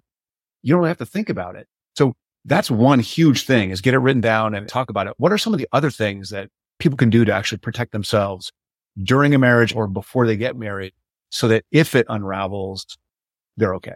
[0.62, 1.67] you don't really have to think about it.
[1.97, 2.13] So
[2.45, 5.13] that's one huge thing is get it written down and talk about it.
[5.17, 8.51] What are some of the other things that people can do to actually protect themselves
[9.01, 10.93] during a marriage or before they get married
[11.31, 12.85] so that if it unravels,
[13.57, 13.95] they're okay.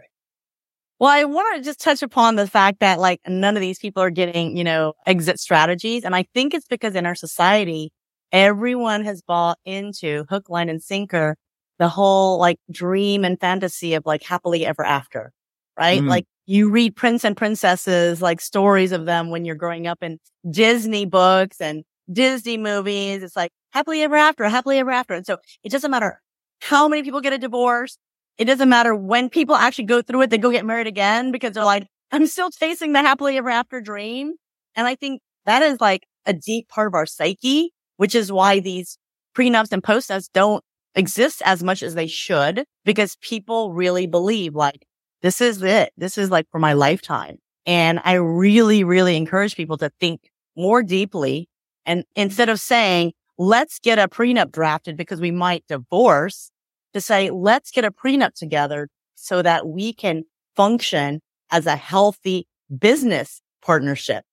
[1.04, 4.02] Well, I want to just touch upon the fact that like none of these people
[4.02, 6.02] are getting, you know, exit strategies.
[6.02, 7.92] And I think it's because in our society,
[8.32, 11.36] everyone has bought into hook, line and sinker,
[11.78, 15.30] the whole like dream and fantasy of like happily ever after,
[15.78, 16.00] right?
[16.00, 16.08] Mm.
[16.08, 20.18] Like you read prince and princesses, like stories of them when you're growing up in
[20.50, 23.22] Disney books and Disney movies.
[23.22, 25.12] It's like happily ever after, happily ever after.
[25.12, 26.22] And so it doesn't matter
[26.62, 27.98] how many people get a divorce.
[28.38, 31.52] It doesn't matter when people actually go through it, they go get married again because
[31.52, 34.34] they're like, I'm still chasing the happily ever after dream.
[34.76, 38.60] And I think that is like a deep part of our psyche, which is why
[38.60, 38.98] these
[39.36, 40.62] prenups and postnups don't
[40.94, 44.86] exist as much as they should because people really believe like,
[45.22, 45.92] this is it.
[45.96, 47.38] This is like for my lifetime.
[47.66, 50.20] And I really, really encourage people to think
[50.56, 51.48] more deeply.
[51.86, 56.50] And instead of saying, let's get a prenup drafted because we might divorce
[56.94, 60.24] to say, let's get a prenup together so that we can
[60.56, 62.46] function as a healthy
[62.78, 64.24] business partnership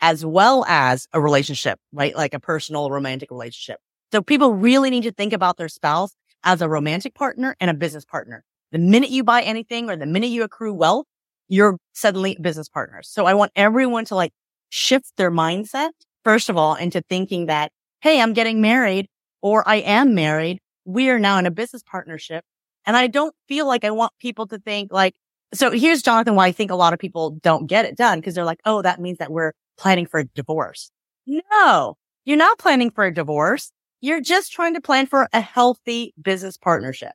[0.00, 2.14] as well as a relationship, right?
[2.14, 3.80] Like a personal romantic relationship.
[4.12, 7.74] So people really need to think about their spouse as a romantic partner and a
[7.74, 8.44] business partner.
[8.72, 11.06] The minute you buy anything or the minute you accrue wealth,
[11.48, 13.08] you're suddenly business partners.
[13.08, 14.32] So I want everyone to like
[14.68, 15.90] shift their mindset,
[16.24, 19.08] first of all, into thinking that Hey, I'm getting married
[19.42, 20.60] or I am married.
[20.86, 22.44] We are now in a business partnership.
[22.86, 25.14] And I don't feel like I want people to think like,
[25.52, 28.34] so here's Jonathan why I think a lot of people don't get it done because
[28.34, 30.90] they're like, Oh, that means that we're planning for a divorce.
[31.26, 33.72] No, you're not planning for a divorce.
[34.00, 37.12] You're just trying to plan for a healthy business partnership,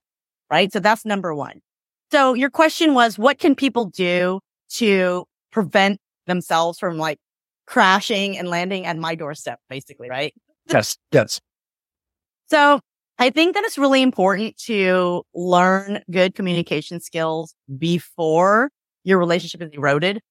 [0.49, 0.71] right?
[0.71, 1.61] So that's number one.
[2.11, 4.41] So your question was, what can people do
[4.73, 7.19] to prevent themselves from like
[7.65, 10.33] crashing and landing at my doorstep, basically, right?
[10.67, 10.97] Yes.
[11.11, 11.39] Yes.
[12.49, 12.81] So
[13.21, 18.71] I think that it's really important to learn good communication skills before
[19.03, 20.21] your relationship is eroded.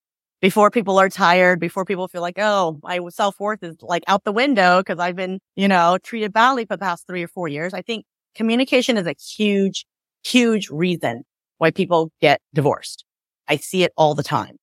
[0.42, 4.24] before people are tired, before people feel like, oh, my self worth is like out
[4.24, 7.48] the window because I've been, you know, treated badly for the past three or four
[7.48, 7.74] years.
[7.74, 9.86] I think communication is a huge,
[10.24, 11.24] huge reason
[11.60, 13.06] why people get divorced.
[13.48, 14.56] I see it all the time.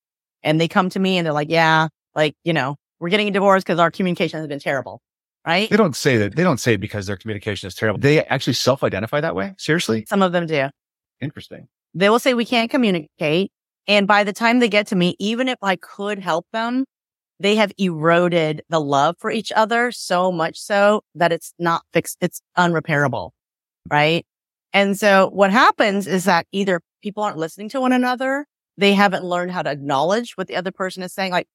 [0.44, 3.32] And they come to me and they're like, yeah, like, you know, we're getting a
[3.32, 5.00] divorce because our communication has been terrible.
[5.48, 5.70] Right.
[5.70, 6.36] They don't say that.
[6.36, 7.98] They don't say it because their communication is terrible.
[7.98, 9.54] They actually self identify that way.
[9.56, 10.04] Seriously?
[10.06, 10.68] Some of them do.
[11.22, 11.68] Interesting.
[11.94, 13.50] They will say we can't communicate.
[13.86, 16.84] And by the time they get to me, even if I could help them,
[17.40, 22.18] they have eroded the love for each other so much so that it's not fixed.
[22.20, 23.30] It's unrepairable.
[23.90, 24.26] Right.
[24.74, 28.44] And so what happens is that either people aren't listening to one another.
[28.76, 31.32] They haven't learned how to acknowledge what the other person is saying.
[31.32, 31.48] Like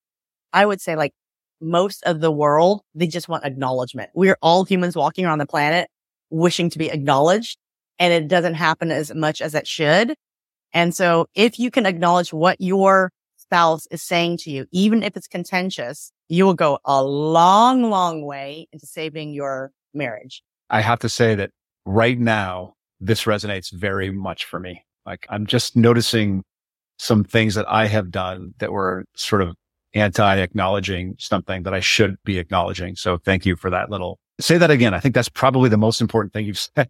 [0.52, 1.14] I would say like
[1.62, 4.10] most of the world, they just want acknowledgement.
[4.14, 5.90] We're all humans walking around the planet
[6.30, 7.58] wishing to be acknowledged
[8.00, 10.16] and it doesn't happen as much as it should.
[10.74, 15.16] And so if you can acknowledge what your spouse is saying to you, even if
[15.16, 20.42] it's contentious, you will go a long, long way into saving your marriage.
[20.70, 21.52] I have to say that
[21.86, 24.84] right now, this resonates very much for me.
[25.06, 26.44] Like I'm just noticing
[26.98, 29.56] some things that I have done that were sort of
[29.94, 32.96] anti acknowledging something that I should be acknowledging.
[32.96, 34.94] So thank you for that little say that again.
[34.94, 36.90] I think that's probably the most important thing you've said.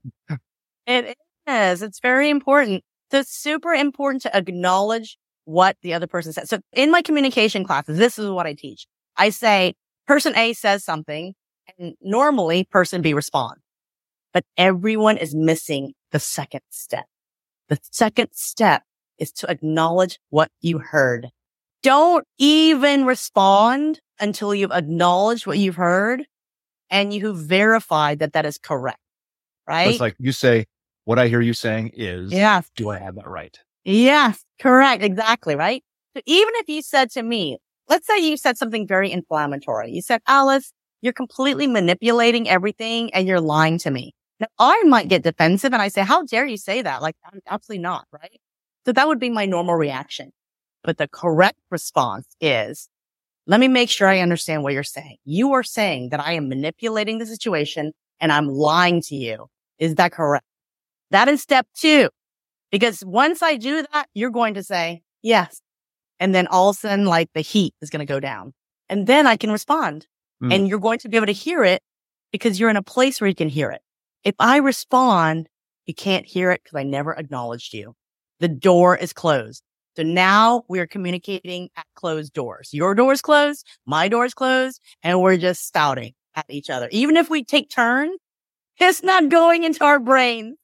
[0.87, 1.81] it is.
[1.81, 2.83] It's very important.
[3.11, 6.47] So it's super important to acknowledge what the other person said.
[6.47, 8.87] So in my communication classes, this is what I teach.
[9.17, 9.75] I say
[10.07, 11.33] person A says something
[11.77, 13.61] and normally person B responds,
[14.33, 17.05] but everyone is missing the second step.
[17.69, 18.83] The second step
[19.19, 21.29] is to acknowledge what you heard.
[21.83, 26.25] Don't even respond until you've acknowledged what you've heard
[26.89, 28.99] and you've verified that that is correct.
[29.67, 29.89] Right?
[29.89, 30.65] It's like you say,
[31.05, 32.69] what I hear you saying is, yes.
[32.75, 33.57] do I have that right?
[33.83, 35.03] Yes, correct.
[35.03, 35.55] Exactly.
[35.55, 35.83] Right.
[36.15, 37.57] So even if you said to me,
[37.89, 39.91] let's say you said something very inflammatory.
[39.91, 40.71] You said, Alice,
[41.01, 44.13] you're completely manipulating everything and you're lying to me.
[44.39, 47.01] Now I might get defensive and I say, how dare you say that?
[47.01, 48.05] Like, I'm absolutely not.
[48.13, 48.39] Right.
[48.85, 50.31] So that would be my normal reaction.
[50.83, 52.89] But the correct response is,
[53.47, 55.17] let me make sure I understand what you're saying.
[55.25, 59.47] You are saying that I am manipulating the situation and I'm lying to you.
[59.79, 60.45] Is that correct?
[61.11, 62.09] That is step two.
[62.71, 65.61] Because once I do that, you're going to say yes.
[66.19, 68.53] And then all of a sudden, like the heat is going to go down
[68.89, 70.07] and then I can respond
[70.41, 70.53] mm.
[70.53, 71.81] and you're going to be able to hear it
[72.31, 73.81] because you're in a place where you can hear it.
[74.23, 75.49] If I respond,
[75.85, 77.93] you can't hear it because I never acknowledged you.
[78.39, 79.63] The door is closed.
[79.95, 82.69] So now we're communicating at closed doors.
[82.71, 86.87] Your door's closed, my door's closed, and we're just spouting at each other.
[86.91, 88.17] Even if we take turns,
[88.79, 90.55] it's not going into our brain.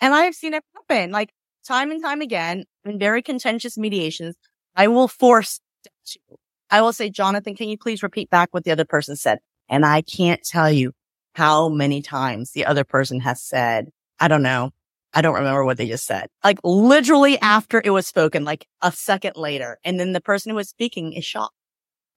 [0.00, 1.30] and I've seen it happen like
[1.64, 4.36] time and time again in very contentious mediations.
[4.74, 5.60] I will force.
[6.70, 9.38] I will say, Jonathan, can you please repeat back what the other person said?
[9.68, 10.92] And I can't tell you
[11.34, 14.72] how many times the other person has said, I don't know.
[15.12, 16.28] I don't remember what they just said.
[16.44, 19.78] Like literally after it was spoken, like a second later.
[19.84, 21.54] And then the person who was speaking is shocked.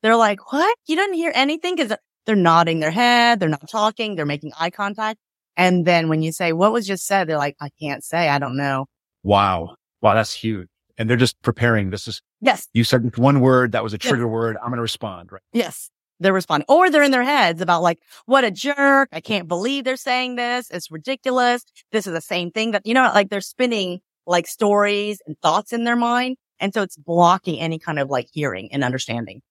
[0.01, 0.77] They're like, what?
[0.85, 1.77] You didn't hear anything?
[1.77, 1.93] Cause
[2.25, 3.39] they're nodding their head.
[3.39, 4.15] They're not talking.
[4.15, 5.19] They're making eye contact.
[5.57, 7.27] And then when you say, what was just said?
[7.27, 8.29] They're like, I can't say.
[8.29, 8.85] I don't know.
[9.23, 9.75] Wow.
[10.01, 10.13] Wow.
[10.13, 10.67] That's huge.
[10.97, 11.89] And they're just preparing.
[11.89, 12.67] This is, yes.
[12.73, 13.71] You said one word.
[13.71, 14.31] That was a trigger yes.
[14.31, 14.57] word.
[14.57, 15.31] I'm going to respond.
[15.31, 15.41] Right.
[15.51, 15.89] Yes.
[16.19, 19.09] They're responding or they're in their heads about like, what a jerk.
[19.11, 20.69] I can't believe they're saying this.
[20.69, 21.65] It's ridiculous.
[21.91, 25.73] This is the same thing that, you know, like they're spinning like stories and thoughts
[25.73, 26.37] in their mind.
[26.59, 29.41] And so it's blocking any kind of like hearing and understanding.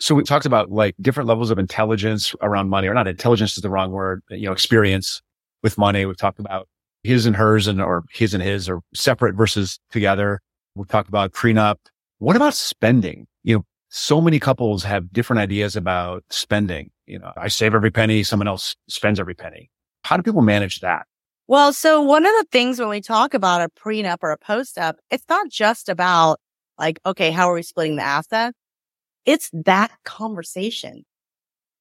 [0.00, 3.62] So we talked about like different levels of intelligence around money, or not intelligence is
[3.62, 5.22] the wrong word, you know, experience
[5.62, 6.04] with money.
[6.04, 6.68] We've talked about
[7.04, 10.40] his and hers and or his and his or separate versus together.
[10.74, 11.76] We've talked about prenup.
[12.18, 13.28] What about spending?
[13.44, 13.64] You know,
[13.96, 16.90] so many couples have different ideas about spending.
[17.06, 19.70] You know, I save every penny, someone else spends every penny.
[20.02, 21.06] How do people manage that?
[21.46, 24.94] Well, so one of the things when we talk about a prenup or a postnup,
[25.12, 26.40] it's not just about
[26.76, 28.58] like, okay, how are we splitting the assets?
[29.26, 31.04] It's that conversation.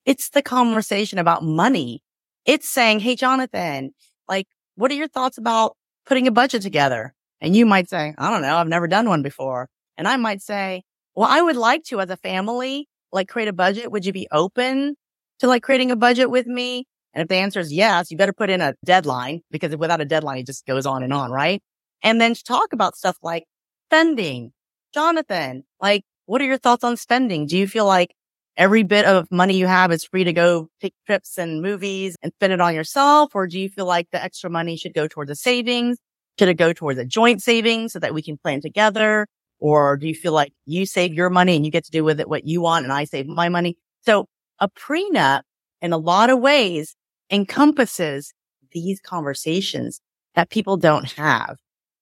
[0.05, 2.03] It's the conversation about money.
[2.45, 3.89] It's saying, Hey, Jonathan,
[4.29, 4.45] like,
[4.75, 7.15] what are your thoughts about putting a budget together?
[7.41, 8.55] And you might say, I don't know.
[8.55, 9.67] I've never done one before.
[9.97, 10.83] And I might say,
[11.15, 13.91] well, I would like to as a family, like create a budget.
[13.91, 14.95] Would you be open
[15.39, 16.85] to like creating a budget with me?
[17.13, 20.05] And if the answer is yes, you better put in a deadline because without a
[20.05, 21.31] deadline, it just goes on and on.
[21.31, 21.61] Right.
[22.01, 23.45] And then to talk about stuff like
[23.87, 24.51] spending.
[24.93, 27.45] Jonathan, like what are your thoughts on spending?
[27.45, 28.15] Do you feel like
[28.57, 32.31] every bit of money you have is free to go take trips and movies and
[32.33, 33.35] spend it on yourself?
[33.35, 35.97] Or do you feel like the extra money should go towards a savings?
[36.39, 39.27] Should it go towards a joint savings so that we can plan together?
[39.63, 42.19] Or do you feel like you save your money and you get to do with
[42.21, 43.77] it what you want and I save my money?
[44.03, 44.27] So
[44.59, 45.43] a prenup
[45.81, 46.95] in a lot of ways
[47.31, 48.33] encompasses
[48.73, 50.01] these conversations
[50.35, 51.57] that people don't have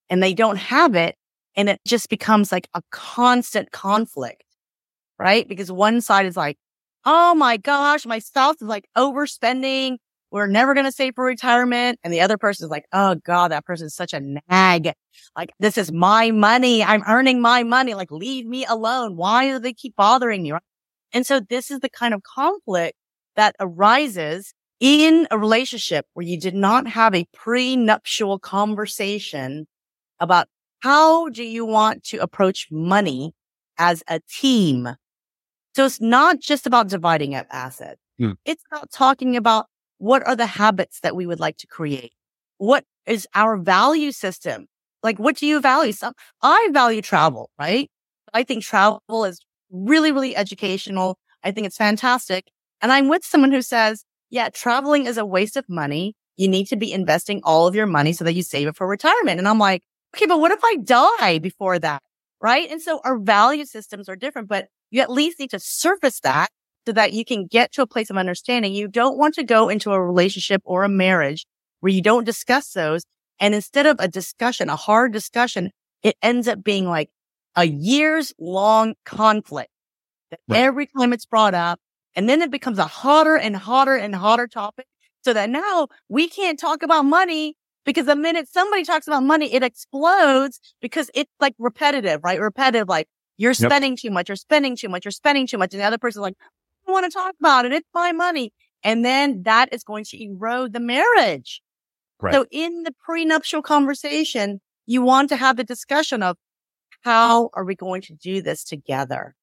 [0.09, 1.15] and they don't have it.
[1.55, 4.43] And it just becomes like a constant conflict,
[5.19, 5.47] right?
[5.47, 6.57] Because one side is like,
[7.05, 9.97] Oh my gosh, my spouse is like overspending.
[10.31, 11.99] We're never going to save for retirement.
[12.03, 14.93] And the other person is like, Oh God, that person is such a nag.
[15.35, 16.83] Like, this is my money.
[16.83, 17.93] I'm earning my money.
[17.93, 19.17] Like, leave me alone.
[19.17, 20.57] Why do they keep bothering you?
[21.13, 22.95] And so this is the kind of conflict
[23.35, 29.67] that arises in a relationship where you did not have a prenuptial conversation
[30.19, 30.47] about
[30.79, 33.33] how do you want to approach money
[33.77, 34.87] as a team?
[35.75, 37.99] So it's not just about dividing up assets.
[38.19, 38.35] Mm.
[38.45, 39.67] It's about talking about
[40.01, 42.11] what are the habits that we would like to create?
[42.57, 44.65] What is our value system?
[45.03, 45.91] Like, what do you value?
[45.91, 47.87] Some, I value travel, right?
[48.33, 49.39] I think travel is
[49.69, 51.19] really, really educational.
[51.43, 52.45] I think it's fantastic.
[52.81, 56.15] And I'm with someone who says, yeah, traveling is a waste of money.
[56.35, 58.87] You need to be investing all of your money so that you save it for
[58.87, 59.37] retirement.
[59.37, 59.83] And I'm like,
[60.15, 62.01] okay, but what if I die before that?
[62.41, 62.71] Right.
[62.71, 66.49] And so our value systems are different, but you at least need to surface that
[66.85, 68.73] so that you can get to a place of understanding.
[68.73, 71.45] You don't want to go into a relationship or a marriage
[71.79, 73.03] where you don't discuss those.
[73.39, 75.71] And instead of a discussion, a hard discussion,
[76.03, 77.09] it ends up being like
[77.55, 79.69] a years long conflict
[80.31, 80.61] that right.
[80.61, 81.79] every time it's brought up.
[82.15, 84.85] And then it becomes a hotter and hotter and hotter topic
[85.23, 87.55] so that now we can't talk about money
[87.85, 92.39] because the minute somebody talks about money, it explodes because it's like repetitive, right?
[92.39, 93.07] Repetitive, like
[93.37, 93.99] you're spending yep.
[93.99, 95.73] too much, you're spending too much, you're spending too much.
[95.73, 96.35] And the other person's like,
[96.91, 97.71] Want to talk about it.
[97.71, 98.53] It's my money.
[98.83, 101.61] And then that is going to erode the marriage.
[102.19, 102.33] Right.
[102.33, 106.37] So in the prenuptial conversation, you want to have the discussion of
[107.01, 109.35] how are we going to do this together?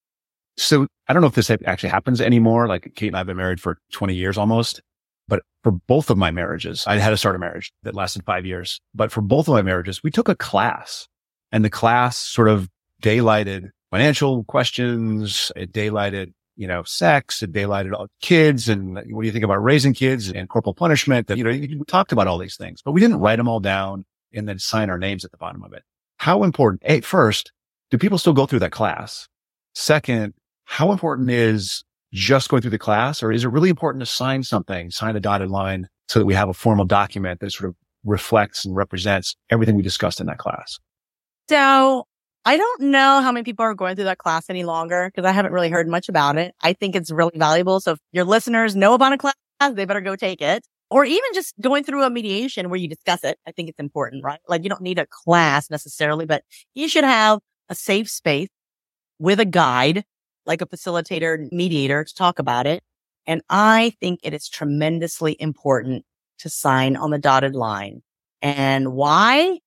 [0.57, 2.69] So I don't know if this actually happens anymore.
[2.69, 4.83] Like Kate and I have been married for 20 years almost,
[5.27, 8.45] but for both of my marriages, I had to start a marriage that lasted five
[8.45, 8.81] years.
[8.95, 11.09] But for both of my marriages, we took a class
[11.51, 12.69] and the class sort of
[13.03, 15.51] daylighted financial questions.
[15.57, 17.41] It daylighted, you know, sex.
[17.41, 18.69] It daylighted kids.
[18.69, 21.29] And what do you think about raising kids and corporal punishment?
[21.29, 23.61] That, you know, we talked about all these things, but we didn't write them all
[23.61, 24.05] down
[24.35, 25.85] and then sign our names at the bottom of it.
[26.19, 27.53] How important, hey, first,
[27.93, 29.29] do people still go through that class?
[29.75, 30.35] Second,
[30.65, 34.43] how important is just going through the class or is it really important to sign
[34.43, 37.77] something, sign a dotted line so that we have a formal document that sort of
[38.05, 40.81] reflects and represents everything we discussed in that class?
[41.49, 42.08] So
[42.49, 45.33] I don't know how many people are going through that class any longer because I
[45.33, 46.55] haven't really heard much about it.
[46.63, 47.79] I think it's really valuable.
[47.79, 49.35] So if your listeners know about a class,
[49.73, 50.67] they better go take it.
[50.89, 53.39] Or even just going through a mediation where you discuss it.
[53.47, 54.41] I think it's important, right?
[54.49, 56.43] Like you don't need a class necessarily, but
[56.75, 58.49] you should have a safe space
[59.19, 60.05] with a guide
[60.47, 62.83] like a facilitator, mediator to talk about it.
[63.27, 66.07] And I think it is tremendously important
[66.39, 68.01] to sign on the dotted line.
[68.41, 69.59] And why?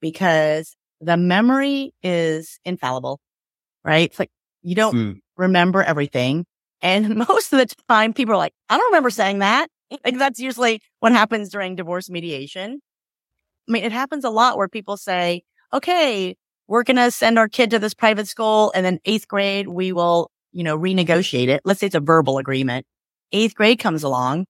[0.00, 0.74] Because
[1.04, 3.20] the memory is infallible,
[3.84, 4.10] right?
[4.10, 4.30] It's like
[4.62, 5.20] you don't mm.
[5.36, 6.46] remember everything.
[6.82, 9.68] And most of the time people are like, I don't remember saying that.
[10.04, 12.80] Like that's usually what happens during divorce mediation.
[13.68, 15.42] I mean, it happens a lot where people say,
[15.72, 16.34] okay,
[16.66, 19.92] we're going to send our kid to this private school and then eighth grade, we
[19.92, 21.60] will, you know, renegotiate it.
[21.64, 22.86] Let's say it's a verbal agreement.
[23.30, 24.46] Eighth grade comes along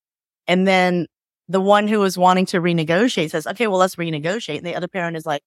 [0.46, 1.08] and then
[1.48, 4.58] the one who is wanting to renegotiate says, okay, well, let's renegotiate.
[4.58, 5.42] And the other parent is like,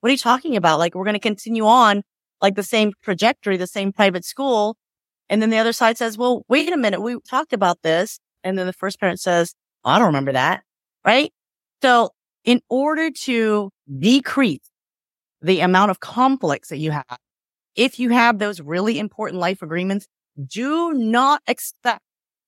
[0.00, 0.78] what are you talking about?
[0.78, 2.02] Like, we're going to continue on
[2.40, 4.76] like the same trajectory, the same private school.
[5.28, 7.02] And then the other side says, well, wait a minute.
[7.02, 8.20] We talked about this.
[8.44, 10.62] And then the first parent says, I don't remember that.
[11.04, 11.32] Right.
[11.82, 12.10] So
[12.44, 14.60] in order to decrease
[15.40, 17.18] the amount of conflicts that you have.
[17.76, 20.06] If you have those really important life agreements,
[20.46, 22.02] do not expect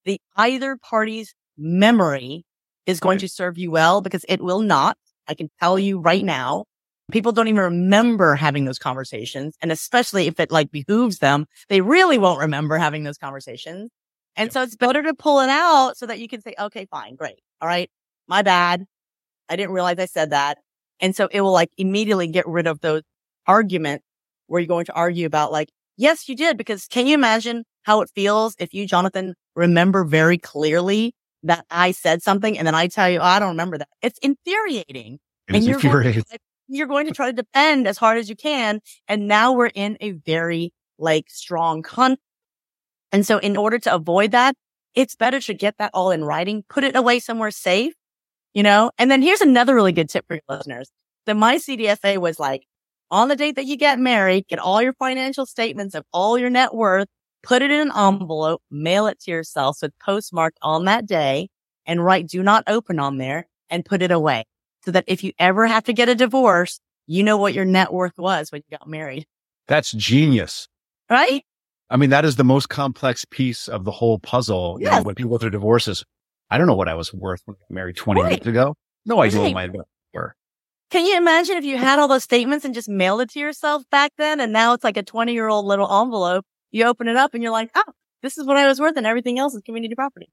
[0.04, 2.44] the either party's memory
[2.86, 4.96] is going to serve you well because it will not.
[5.28, 6.64] I can tell you right now.
[7.10, 9.56] People don't even remember having those conversations.
[9.60, 13.90] And especially if it like behooves them, they really won't remember having those conversations.
[14.36, 14.52] And yep.
[14.52, 17.40] so it's better to pull it out so that you can say, okay, fine, great.
[17.60, 17.90] All right.
[18.28, 18.86] My bad.
[19.48, 20.58] I didn't realize I said that.
[21.00, 23.02] And so it will like immediately get rid of those
[23.46, 24.04] arguments
[24.46, 26.56] where you're going to argue about like, yes, you did.
[26.56, 31.92] Because can you imagine how it feels if you, Jonathan, remember very clearly that I
[31.92, 33.88] said something and then I tell you, oh, I don't remember that.
[34.02, 35.18] It's infuriating.
[35.48, 36.22] And you're infuriating.
[36.30, 36.38] To,
[36.70, 38.80] you're going to try to defend as hard as you can.
[39.08, 42.22] And now we're in a very like strong conflict.
[43.12, 44.54] And so in order to avoid that,
[44.94, 47.94] it's better to get that all in writing, put it away somewhere safe
[48.54, 48.90] you know?
[48.98, 50.90] And then here's another really good tip for your listeners.
[51.26, 52.64] The my CDFA was like
[53.10, 56.50] on the date that you get married, get all your financial statements of all your
[56.50, 57.08] net worth,
[57.42, 59.76] put it in an envelope, mail it to yourself.
[59.76, 61.48] So it's postmarked on that day
[61.86, 64.44] and write do not open on there and put it away
[64.84, 67.92] so that if you ever have to get a divorce, you know what your net
[67.92, 69.26] worth was when you got married.
[69.66, 70.68] That's genius.
[71.08, 71.44] Right?
[71.90, 74.78] I mean, that is the most complex piece of the whole puzzle.
[74.80, 74.92] Yes.
[74.92, 76.04] You know, when people go through divorces,
[76.50, 78.30] I don't know what I was worth when I got married 20 right.
[78.32, 78.76] years ago.
[79.06, 79.54] No idea right.
[79.54, 79.80] what my
[80.14, 80.34] were.
[80.90, 83.82] Can you imagine if you had all those statements and just mailed it to yourself
[83.90, 84.40] back then?
[84.40, 86.44] And now it's like a 20 year old little envelope.
[86.70, 89.06] You open it up and you're like, oh, this is what I was worth and
[89.06, 90.30] everything else is community property.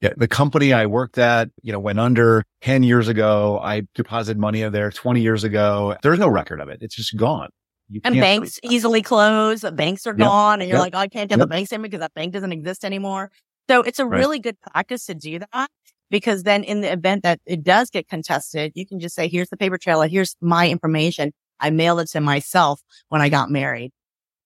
[0.00, 0.12] Yeah.
[0.16, 3.58] The company I worked at, you know, went under 10 years ago.
[3.62, 5.96] I deposited money in there 20 years ago.
[6.02, 6.78] There's no record of it.
[6.82, 7.48] It's just gone.
[7.88, 9.62] You and banks easily close.
[9.62, 10.18] Banks are yep.
[10.18, 10.60] gone.
[10.60, 10.92] And you're yep.
[10.92, 11.44] like, oh, I can't get yep.
[11.44, 13.30] the bank statement because that bank doesn't exist anymore.
[13.70, 14.18] So it's a right.
[14.18, 15.70] really good practice to do that
[16.10, 19.48] because then in the event that it does get contested, you can just say, here's
[19.48, 20.02] the paper trail.
[20.02, 21.32] Here's my information.
[21.58, 23.92] I mailed it to myself when I got married.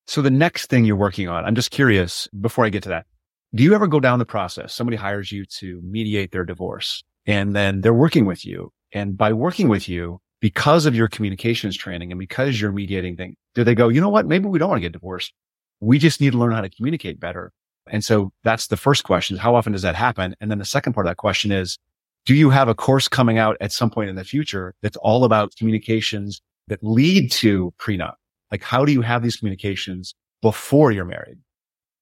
[0.06, 3.06] So the next thing you're working on, I'm just curious before I get to that.
[3.54, 4.72] Do you ever go down the process?
[4.72, 8.72] Somebody hires you to mediate their divorce and then they're working with you.
[8.92, 13.34] And by working with you, because of your communications training and because you're mediating things,
[13.54, 14.26] do they go, you know what?
[14.26, 15.32] Maybe we don't want to get divorced.
[15.80, 17.52] We just need to learn how to communicate better.
[17.88, 19.36] And so that's the first question.
[19.36, 20.34] How often does that happen?
[20.40, 21.78] And then the second part of that question is,
[22.26, 25.24] do you have a course coming out at some point in the future that's all
[25.24, 28.14] about communications that lead to prenup?
[28.50, 31.38] Like, how do you have these communications before you're married?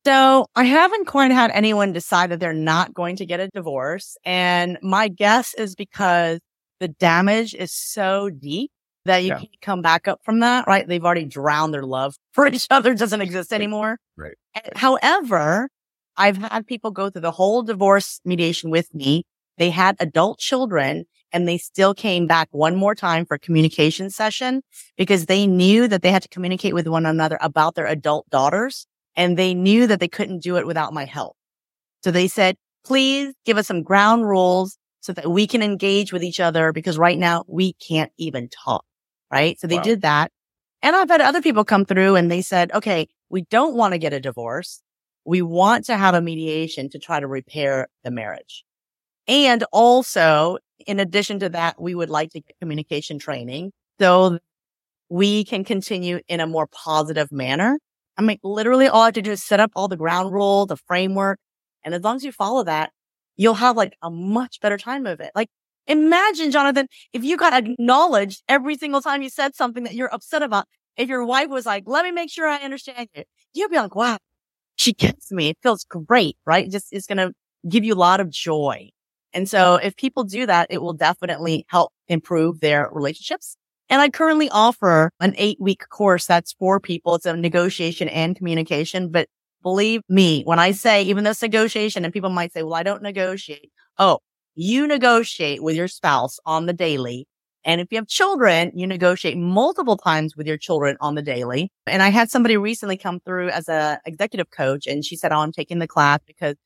[0.08, 4.16] So I haven't quite had anyone decide that they're not going to get a divorce.
[4.24, 6.40] And my guess is because
[6.80, 8.70] the damage is so deep
[9.04, 9.40] that you yeah.
[9.40, 10.88] can't come back up from that, right?
[10.88, 13.98] They've already drowned their love for each other doesn't exist anymore.
[14.16, 14.32] Right.
[14.74, 15.68] However,
[16.16, 19.24] I've had people go through the whole divorce mediation with me.
[19.58, 21.04] They had adult children
[21.34, 24.62] and they still came back one more time for a communication session
[24.96, 28.86] because they knew that they had to communicate with one another about their adult daughters
[29.18, 31.36] and they knew that they couldn't do it without my help.
[32.02, 32.56] So they said,
[32.86, 36.96] please give us some ground rules so that we can engage with each other because
[36.96, 38.84] right now we can't even talk.
[39.30, 39.60] Right.
[39.60, 39.82] So they wow.
[39.82, 40.32] did that.
[40.80, 43.98] And I've had other people come through and they said, okay, we don't want to
[43.98, 44.80] get a divorce
[45.28, 48.64] we want to have a mediation to try to repair the marriage.
[49.26, 50.56] And also,
[50.86, 54.38] in addition to that, we would like to get communication training so
[55.10, 57.78] we can continue in a more positive manner.
[58.18, 60.66] I mean, literally all I have to do is set up all the ground rule,
[60.66, 61.38] the framework.
[61.84, 62.90] And as long as you follow that,
[63.36, 65.30] you'll have like a much better time of it.
[65.34, 65.48] Like
[65.86, 70.42] imagine, Jonathan, if you got acknowledged every single time you said something that you're upset
[70.42, 70.66] about.
[70.96, 73.22] If your wife was like, let me make sure I understand you,
[73.54, 74.18] you'd be like, wow,
[74.76, 75.50] she gets me.
[75.50, 76.70] It feels great, right?
[76.70, 77.32] Just is going to
[77.68, 78.90] give you a lot of joy.
[79.32, 83.56] And so if people do that, it will definitely help improve their relationships.
[83.90, 87.14] And I currently offer an eight week course that's for people.
[87.14, 89.10] It's a negotiation and communication.
[89.10, 89.28] But
[89.62, 92.82] believe me, when I say, even though it's negotiation and people might say, well, I
[92.82, 93.70] don't negotiate.
[93.98, 94.18] Oh,
[94.54, 97.26] you negotiate with your spouse on the daily
[97.64, 101.70] and if you have children, you negotiate multiple times with your children on the daily.
[101.86, 105.40] And I had somebody recently come through as a executive coach and she said, Oh,
[105.40, 106.56] I'm taking the class because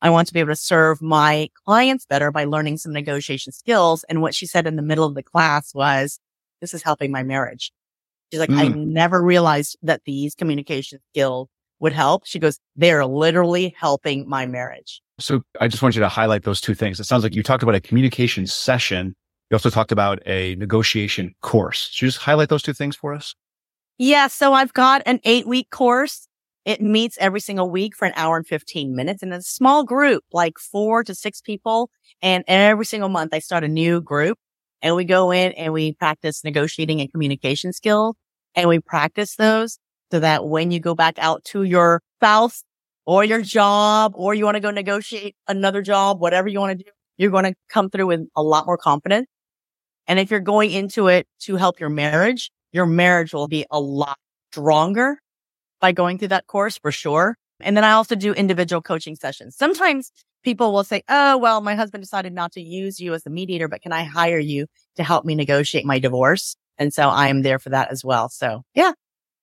[0.00, 4.04] I want to be able to serve my clients better by learning some negotiation skills.
[4.08, 6.20] And what she said in the middle of the class was,
[6.60, 7.72] this is helping my marriage.
[8.30, 8.58] She's like, mm.
[8.58, 11.48] I never realized that these communication skills
[11.78, 12.26] would help.
[12.26, 15.00] She goes, they're literally helping my marriage.
[15.20, 16.98] So I just want you to highlight those two things.
[16.98, 19.14] It sounds like you talked about a communication session
[19.50, 21.90] you also talked about a negotiation course.
[21.92, 23.34] Should you just highlight those two things for us?
[23.96, 24.26] Yeah.
[24.26, 26.28] So I've got an eight week course.
[26.64, 30.24] It meets every single week for an hour and 15 minutes in a small group,
[30.32, 31.90] like four to six people.
[32.20, 34.36] And every single month I start a new group
[34.82, 38.16] and we go in and we practice negotiating and communication skills
[38.54, 39.78] and we practice those
[40.10, 42.62] so that when you go back out to your spouse
[43.06, 46.84] or your job or you want to go negotiate another job, whatever you want to
[46.84, 49.26] do, you're going to come through with a lot more confidence
[50.06, 53.80] and if you're going into it to help your marriage, your marriage will be a
[53.80, 54.18] lot
[54.52, 55.18] stronger
[55.80, 57.36] by going through that course for sure.
[57.60, 59.56] And then I also do individual coaching sessions.
[59.56, 60.12] Sometimes
[60.44, 63.68] people will say, Oh, well, my husband decided not to use you as a mediator,
[63.68, 66.56] but can I hire you to help me negotiate my divorce?
[66.78, 68.28] And so I am there for that as well.
[68.28, 68.92] So yeah.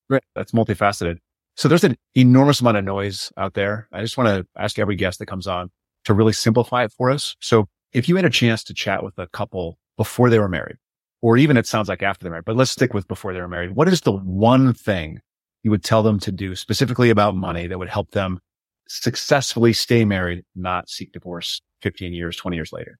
[0.09, 0.23] Great.
[0.35, 1.17] That's multifaceted.
[1.55, 3.87] So there's an enormous amount of noise out there.
[3.91, 5.69] I just want to ask every guest that comes on
[6.05, 7.35] to really simplify it for us.
[7.39, 10.77] So if you had a chance to chat with a couple before they were married,
[11.21, 13.47] or even it sounds like after they're married, but let's stick with before they were
[13.47, 13.75] married.
[13.75, 15.19] What is the one thing
[15.63, 18.39] you would tell them to do specifically about money that would help them
[18.87, 22.99] successfully stay married, not seek divorce 15 years, 20 years later?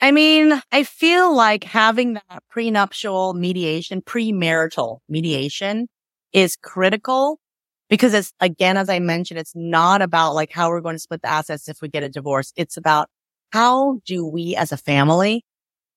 [0.00, 5.88] I mean, I feel like having that prenuptial mediation, premarital mediation
[6.32, 7.38] is critical
[7.88, 11.22] because it's again, as I mentioned, it's not about like how we're going to split
[11.22, 12.52] the assets if we get a divorce.
[12.56, 13.08] It's about
[13.52, 15.44] how do we as a family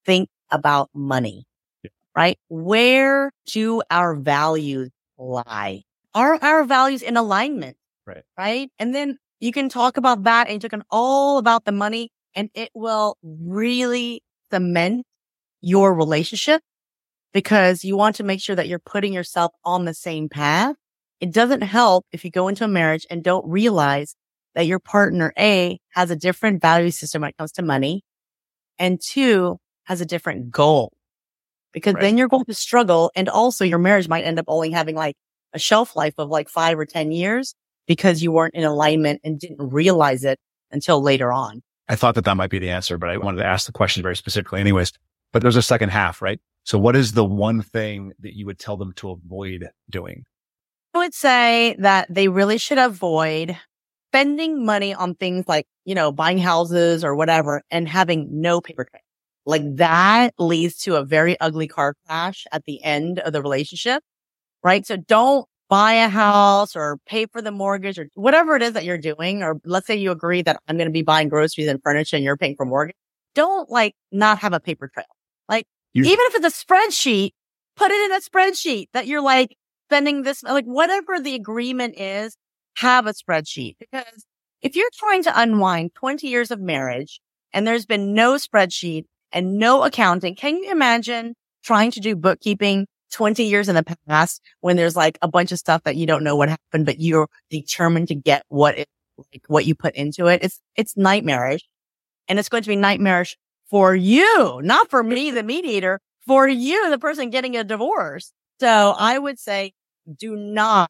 [0.05, 1.45] think about money,
[1.83, 1.89] yeah.
[2.15, 2.37] right?
[2.47, 5.83] Where do our values lie?
[6.15, 7.77] Are our values in alignment?
[8.07, 8.23] Right.
[8.37, 8.71] Right.
[8.79, 12.09] And then you can talk about that and you talk on all about the money
[12.35, 15.05] and it will really cement
[15.61, 16.61] your relationship
[17.33, 20.75] because you want to make sure that you're putting yourself on the same path.
[21.19, 24.15] It doesn't help if you go into a marriage and don't realize
[24.55, 28.03] that your partner A has a different value system when it comes to money
[28.79, 30.93] and two has a different goal
[31.73, 32.01] because right.
[32.01, 33.11] then you're going to struggle.
[33.15, 35.15] And also your marriage might end up only having like
[35.53, 37.55] a shelf life of like five or 10 years
[37.87, 40.39] because you weren't in alignment and didn't realize it
[40.71, 41.61] until later on.
[41.87, 44.03] I thought that that might be the answer, but I wanted to ask the question
[44.03, 44.93] very specifically anyways.
[45.33, 46.39] But there's a second half, right?
[46.63, 50.23] So what is the one thing that you would tell them to avoid doing?
[50.93, 53.57] I would say that they really should avoid
[54.09, 58.85] spending money on things like, you know, buying houses or whatever and having no paper
[58.85, 59.01] trail.
[59.49, 64.03] Like that leads to a very ugly car crash at the end of the relationship,
[64.63, 64.85] right?
[64.85, 68.85] So don't buy a house or pay for the mortgage or whatever it is that
[68.85, 69.43] you're doing.
[69.43, 72.25] Or let's say you agree that I'm going to be buying groceries and furniture and
[72.25, 72.95] you're paying for mortgage.
[73.35, 75.05] Don't like not have a paper trail.
[75.47, 77.31] Like you're- even if it's a spreadsheet,
[77.75, 79.55] put it in a spreadsheet that you're like
[79.89, 82.35] spending this, like whatever the agreement is,
[82.77, 84.25] have a spreadsheet because
[84.61, 87.19] if you're trying to unwind 20 years of marriage
[87.53, 92.87] and there's been no spreadsheet and no accounting, can you imagine trying to do bookkeeping
[93.11, 96.23] 20 years in the past when there's like a bunch of stuff that you don't
[96.23, 100.27] know what happened, but you're determined to get what it, like what you put into
[100.27, 100.43] it.
[100.43, 101.67] It's, it's nightmarish
[102.27, 103.37] and it's going to be nightmarish
[103.69, 108.31] for you, not for me, the mediator, for you, the person getting a divorce.
[108.59, 109.73] So I would say
[110.17, 110.89] do not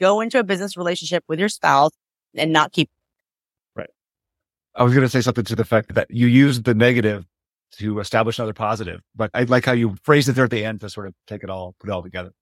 [0.00, 1.92] go into a business relationship with your spouse
[2.34, 2.90] and not keep.
[3.74, 3.90] Right.
[4.74, 7.26] I was going to say something to the fact that you used the negative
[7.78, 9.00] to establish another positive.
[9.14, 11.42] But I like how you phrased it there at the end to sort of take
[11.42, 12.32] it all, put it all together.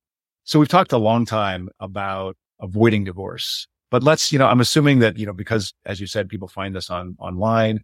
[0.44, 5.00] So we've talked a long time about avoiding divorce, but let's, you know, I'm assuming
[5.00, 7.80] that, you know, because as you said, people find this on online,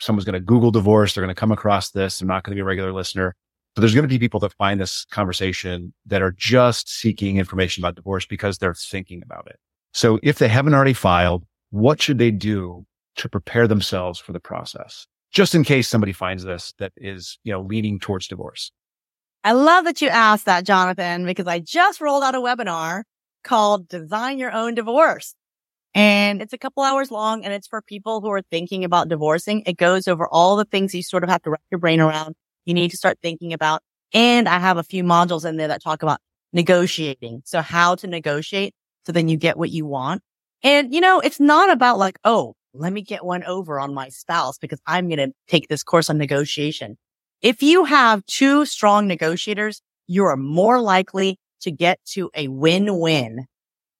[0.00, 1.14] someone's going to Google divorce.
[1.14, 2.18] They're going to come across this.
[2.18, 3.36] They're not going to be a regular listener.
[3.74, 7.82] But there's going to be people that find this conversation that are just seeking information
[7.82, 9.56] about divorce because they're thinking about it.
[9.92, 12.84] So if they haven't already filed, what should they do
[13.16, 15.06] to prepare themselves for the process?
[15.32, 18.70] Just in case somebody finds this that is, you know, leaning towards divorce.
[19.44, 23.02] I love that you asked that, Jonathan, because I just rolled out a webinar
[23.42, 25.34] called Design Your Own Divorce.
[25.94, 29.62] And it's a couple hours long and it's for people who are thinking about divorcing.
[29.66, 32.34] It goes over all the things you sort of have to wrap your brain around.
[32.64, 33.82] You need to start thinking about.
[34.14, 36.20] And I have a few modules in there that talk about
[36.52, 37.42] negotiating.
[37.44, 38.74] So how to negotiate
[39.04, 40.22] so then you get what you want.
[40.62, 44.08] And you know, it's not about like, oh, let me get one over on my
[44.08, 46.96] spouse because I'm going to take this course on negotiation.
[47.42, 53.46] If you have two strong negotiators, you are more likely to get to a win-win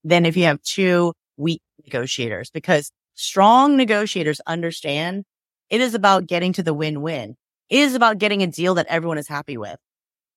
[0.05, 5.25] than if you have two weak negotiators because strong negotiators understand
[5.70, 7.37] it is about getting to the win-win.
[7.70, 9.79] It is about getting a deal that everyone is happy with.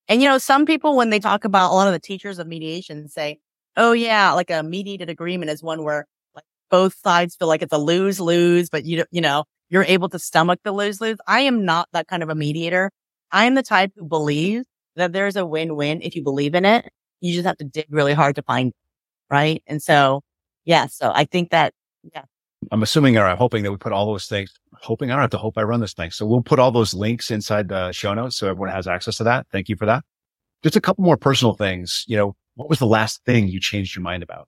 [0.08, 2.48] And you know, some people, when they talk about a lot of the teachers of
[2.48, 3.40] mediation say,
[3.78, 6.06] Oh yeah, like a mediated agreement is one where
[6.70, 10.20] both sides feel like it's a lose lose, but you you know you're able to
[10.20, 11.18] stomach the lose lose.
[11.28, 12.92] I am not that kind of a mediator.
[13.32, 16.66] I am the type who believes that there's a win win if you believe in
[16.66, 16.90] it.
[17.22, 18.76] You just have to dig really hard to find it,
[19.30, 19.64] right?
[19.68, 20.22] And so,
[20.64, 20.88] yeah.
[20.88, 22.24] So I think that yeah.
[22.72, 24.54] I'm assuming or I'm hoping that we put all those things.
[24.82, 26.12] Hoping I don't have to hope I run this thing.
[26.12, 29.24] So we'll put all those links inside the show notes so everyone has access to
[29.26, 29.48] that.
[29.52, 30.04] Thank you for that.
[30.64, 32.06] Just a couple more personal things.
[32.08, 34.48] You know, what was the last thing you changed your mind about?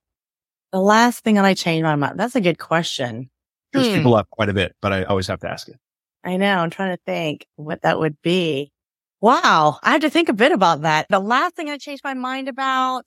[0.72, 2.18] The last thing that I changed my mind.
[2.18, 3.30] That's a good question.
[3.72, 3.94] Trips hmm.
[3.94, 5.76] people up quite a bit, but I always have to ask it.
[6.24, 6.58] I know.
[6.58, 8.72] I'm trying to think what that would be.
[9.20, 9.78] Wow.
[9.82, 11.06] I have to think a bit about that.
[11.08, 13.06] The last thing I changed my mind about.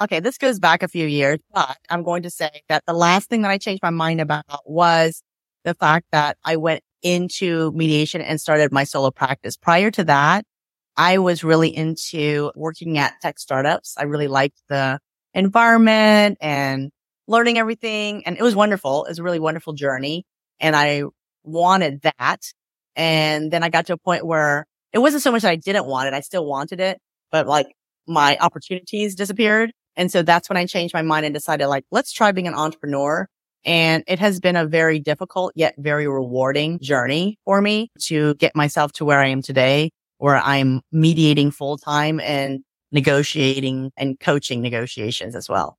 [0.00, 0.20] Okay.
[0.20, 3.42] This goes back a few years, but I'm going to say that the last thing
[3.42, 5.22] that I changed my mind about was
[5.64, 9.56] the fact that I went into mediation and started my solo practice.
[9.56, 10.44] Prior to that,
[10.96, 13.94] I was really into working at tech startups.
[13.98, 15.00] I really liked the
[15.34, 16.90] environment and
[17.26, 18.24] learning everything.
[18.26, 19.04] And it was wonderful.
[19.04, 20.24] It was a really wonderful journey.
[20.60, 21.04] And I
[21.42, 22.42] wanted that.
[22.96, 25.86] And then I got to a point where it wasn't so much that I didn't
[25.86, 26.14] want it.
[26.14, 26.98] I still wanted it,
[27.32, 27.66] but like
[28.06, 29.72] my opportunities disappeared.
[29.96, 32.54] And so that's when I changed my mind and decided like, let's try being an
[32.54, 33.26] entrepreneur
[33.64, 38.54] And it has been a very difficult yet very rewarding journey for me to get
[38.54, 42.60] myself to where I am today, where I'm mediating full time and
[42.94, 45.76] negotiating and coaching negotiations as well.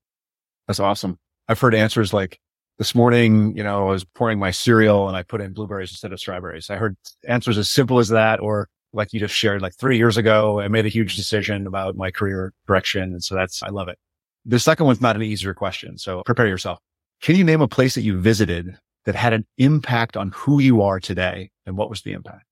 [0.68, 1.18] That's awesome.
[1.48, 2.40] I've heard answers like
[2.78, 6.12] this morning, you know, I was pouring my cereal and I put in blueberries instead
[6.12, 6.70] of strawberries.
[6.70, 6.98] I heard
[7.28, 10.68] answers as simple as that, or like you just shared, like three years ago, I
[10.68, 13.14] made a huge decision about my career direction.
[13.14, 13.98] And so that's, I love it.
[14.46, 15.98] The second one's not an easier question.
[15.98, 16.80] So prepare yourself.
[17.22, 20.82] Can you name a place that you visited that had an impact on who you
[20.82, 21.52] are today?
[21.66, 22.44] And what was the impact?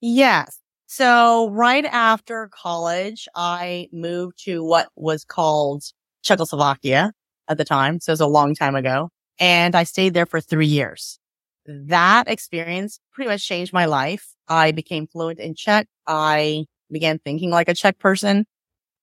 [0.00, 0.58] Yes.
[0.86, 5.82] So right after college, I moved to what was called
[6.22, 7.12] Czechoslovakia
[7.48, 8.00] at the time.
[8.00, 9.10] So it was a long time ago.
[9.38, 11.18] And I stayed there for three years.
[11.66, 14.28] That experience pretty much changed my life.
[14.48, 15.88] I became fluent in Czech.
[16.06, 18.46] I began thinking like a Czech person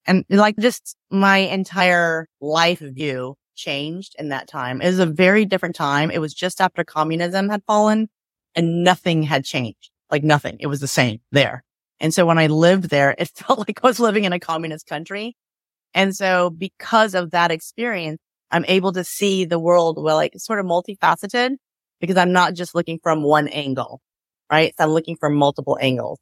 [0.05, 4.81] and like just my entire life view changed in that time.
[4.81, 6.09] It was a very different time.
[6.11, 8.07] It was just after communism had fallen
[8.55, 9.91] and nothing had changed.
[10.09, 10.57] Like nothing.
[10.59, 11.63] It was the same there.
[12.03, 14.85] And so when I lived there, it felt like I was living in a communist
[14.85, 15.35] country.
[15.95, 18.19] And so because of that experience,
[18.51, 21.55] I'm able to see the world well, like sort of multifaceted
[21.99, 24.01] because I'm not just looking from one angle,
[24.51, 24.73] right?
[24.77, 26.19] So I'm looking from multiple angles.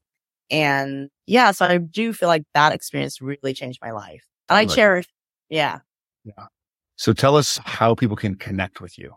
[0.49, 4.23] And yeah, so I do feel like that experience really changed my life.
[4.49, 5.07] And I cherish,
[5.49, 5.79] yeah.
[6.23, 6.47] Yeah.
[6.97, 9.15] So tell us how people can connect with you.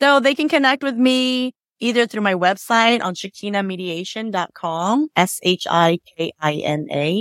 [0.00, 5.08] So they can connect with me either through my website on shikinamediation.com.
[5.16, 5.64] S-H-I-K-I-N-A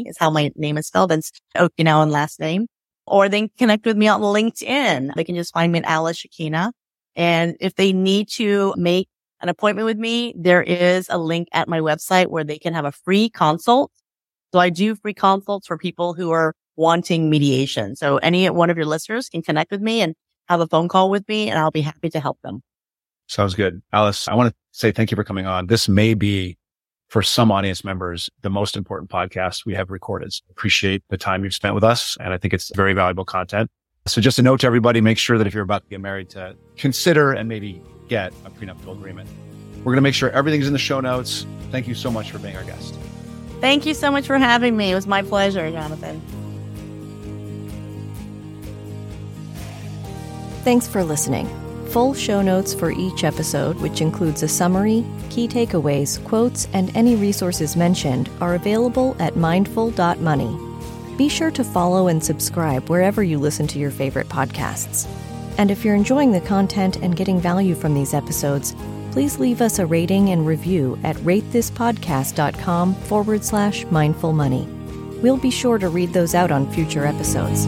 [0.05, 1.11] is how my name is spelled.
[1.11, 2.67] It's Okinawan last name.
[3.05, 5.13] Or they can connect with me on LinkedIn.
[5.15, 6.71] They can just find me at Alice Shikina.
[7.15, 9.07] And if they need to make
[9.41, 12.85] an appointment with me, there is a link at my website where they can have
[12.85, 13.91] a free consult.
[14.53, 17.95] So I do free consults for people who are wanting mediation.
[17.95, 20.15] So any one of your listeners can connect with me and
[20.47, 22.61] have a phone call with me and I'll be happy to help them.
[23.27, 23.81] Sounds good.
[23.93, 25.67] Alice, I want to say thank you for coming on.
[25.67, 26.57] This may be
[27.09, 30.33] for some audience members, the most important podcast we have recorded.
[30.33, 32.17] So appreciate the time you've spent with us.
[32.19, 33.69] And I think it's very valuable content.
[34.07, 36.29] So just a note to everybody, make sure that if you're about to get married
[36.31, 39.29] to consider and maybe get a prenuptial agreement.
[39.79, 41.45] We're going to make sure everything's in the show notes.
[41.71, 42.95] Thank you so much for being our guest.
[43.59, 44.91] Thank you so much for having me.
[44.91, 46.21] It was my pleasure, Jonathan.
[50.63, 51.47] Thanks for listening.
[51.97, 57.15] Full show notes for each episode, which includes a summary, key takeaways, quotes, and any
[57.15, 60.59] resources mentioned, are available at mindful.money.
[61.17, 65.07] Be sure to follow and subscribe wherever you listen to your favorite podcasts.
[65.57, 68.75] And if you're enjoying the content and getting value from these episodes,
[69.11, 74.67] please leave us a rating and review at ratethispodcast.com forward slash mindful money.
[75.23, 77.65] We'll be sure to read those out on future episodes.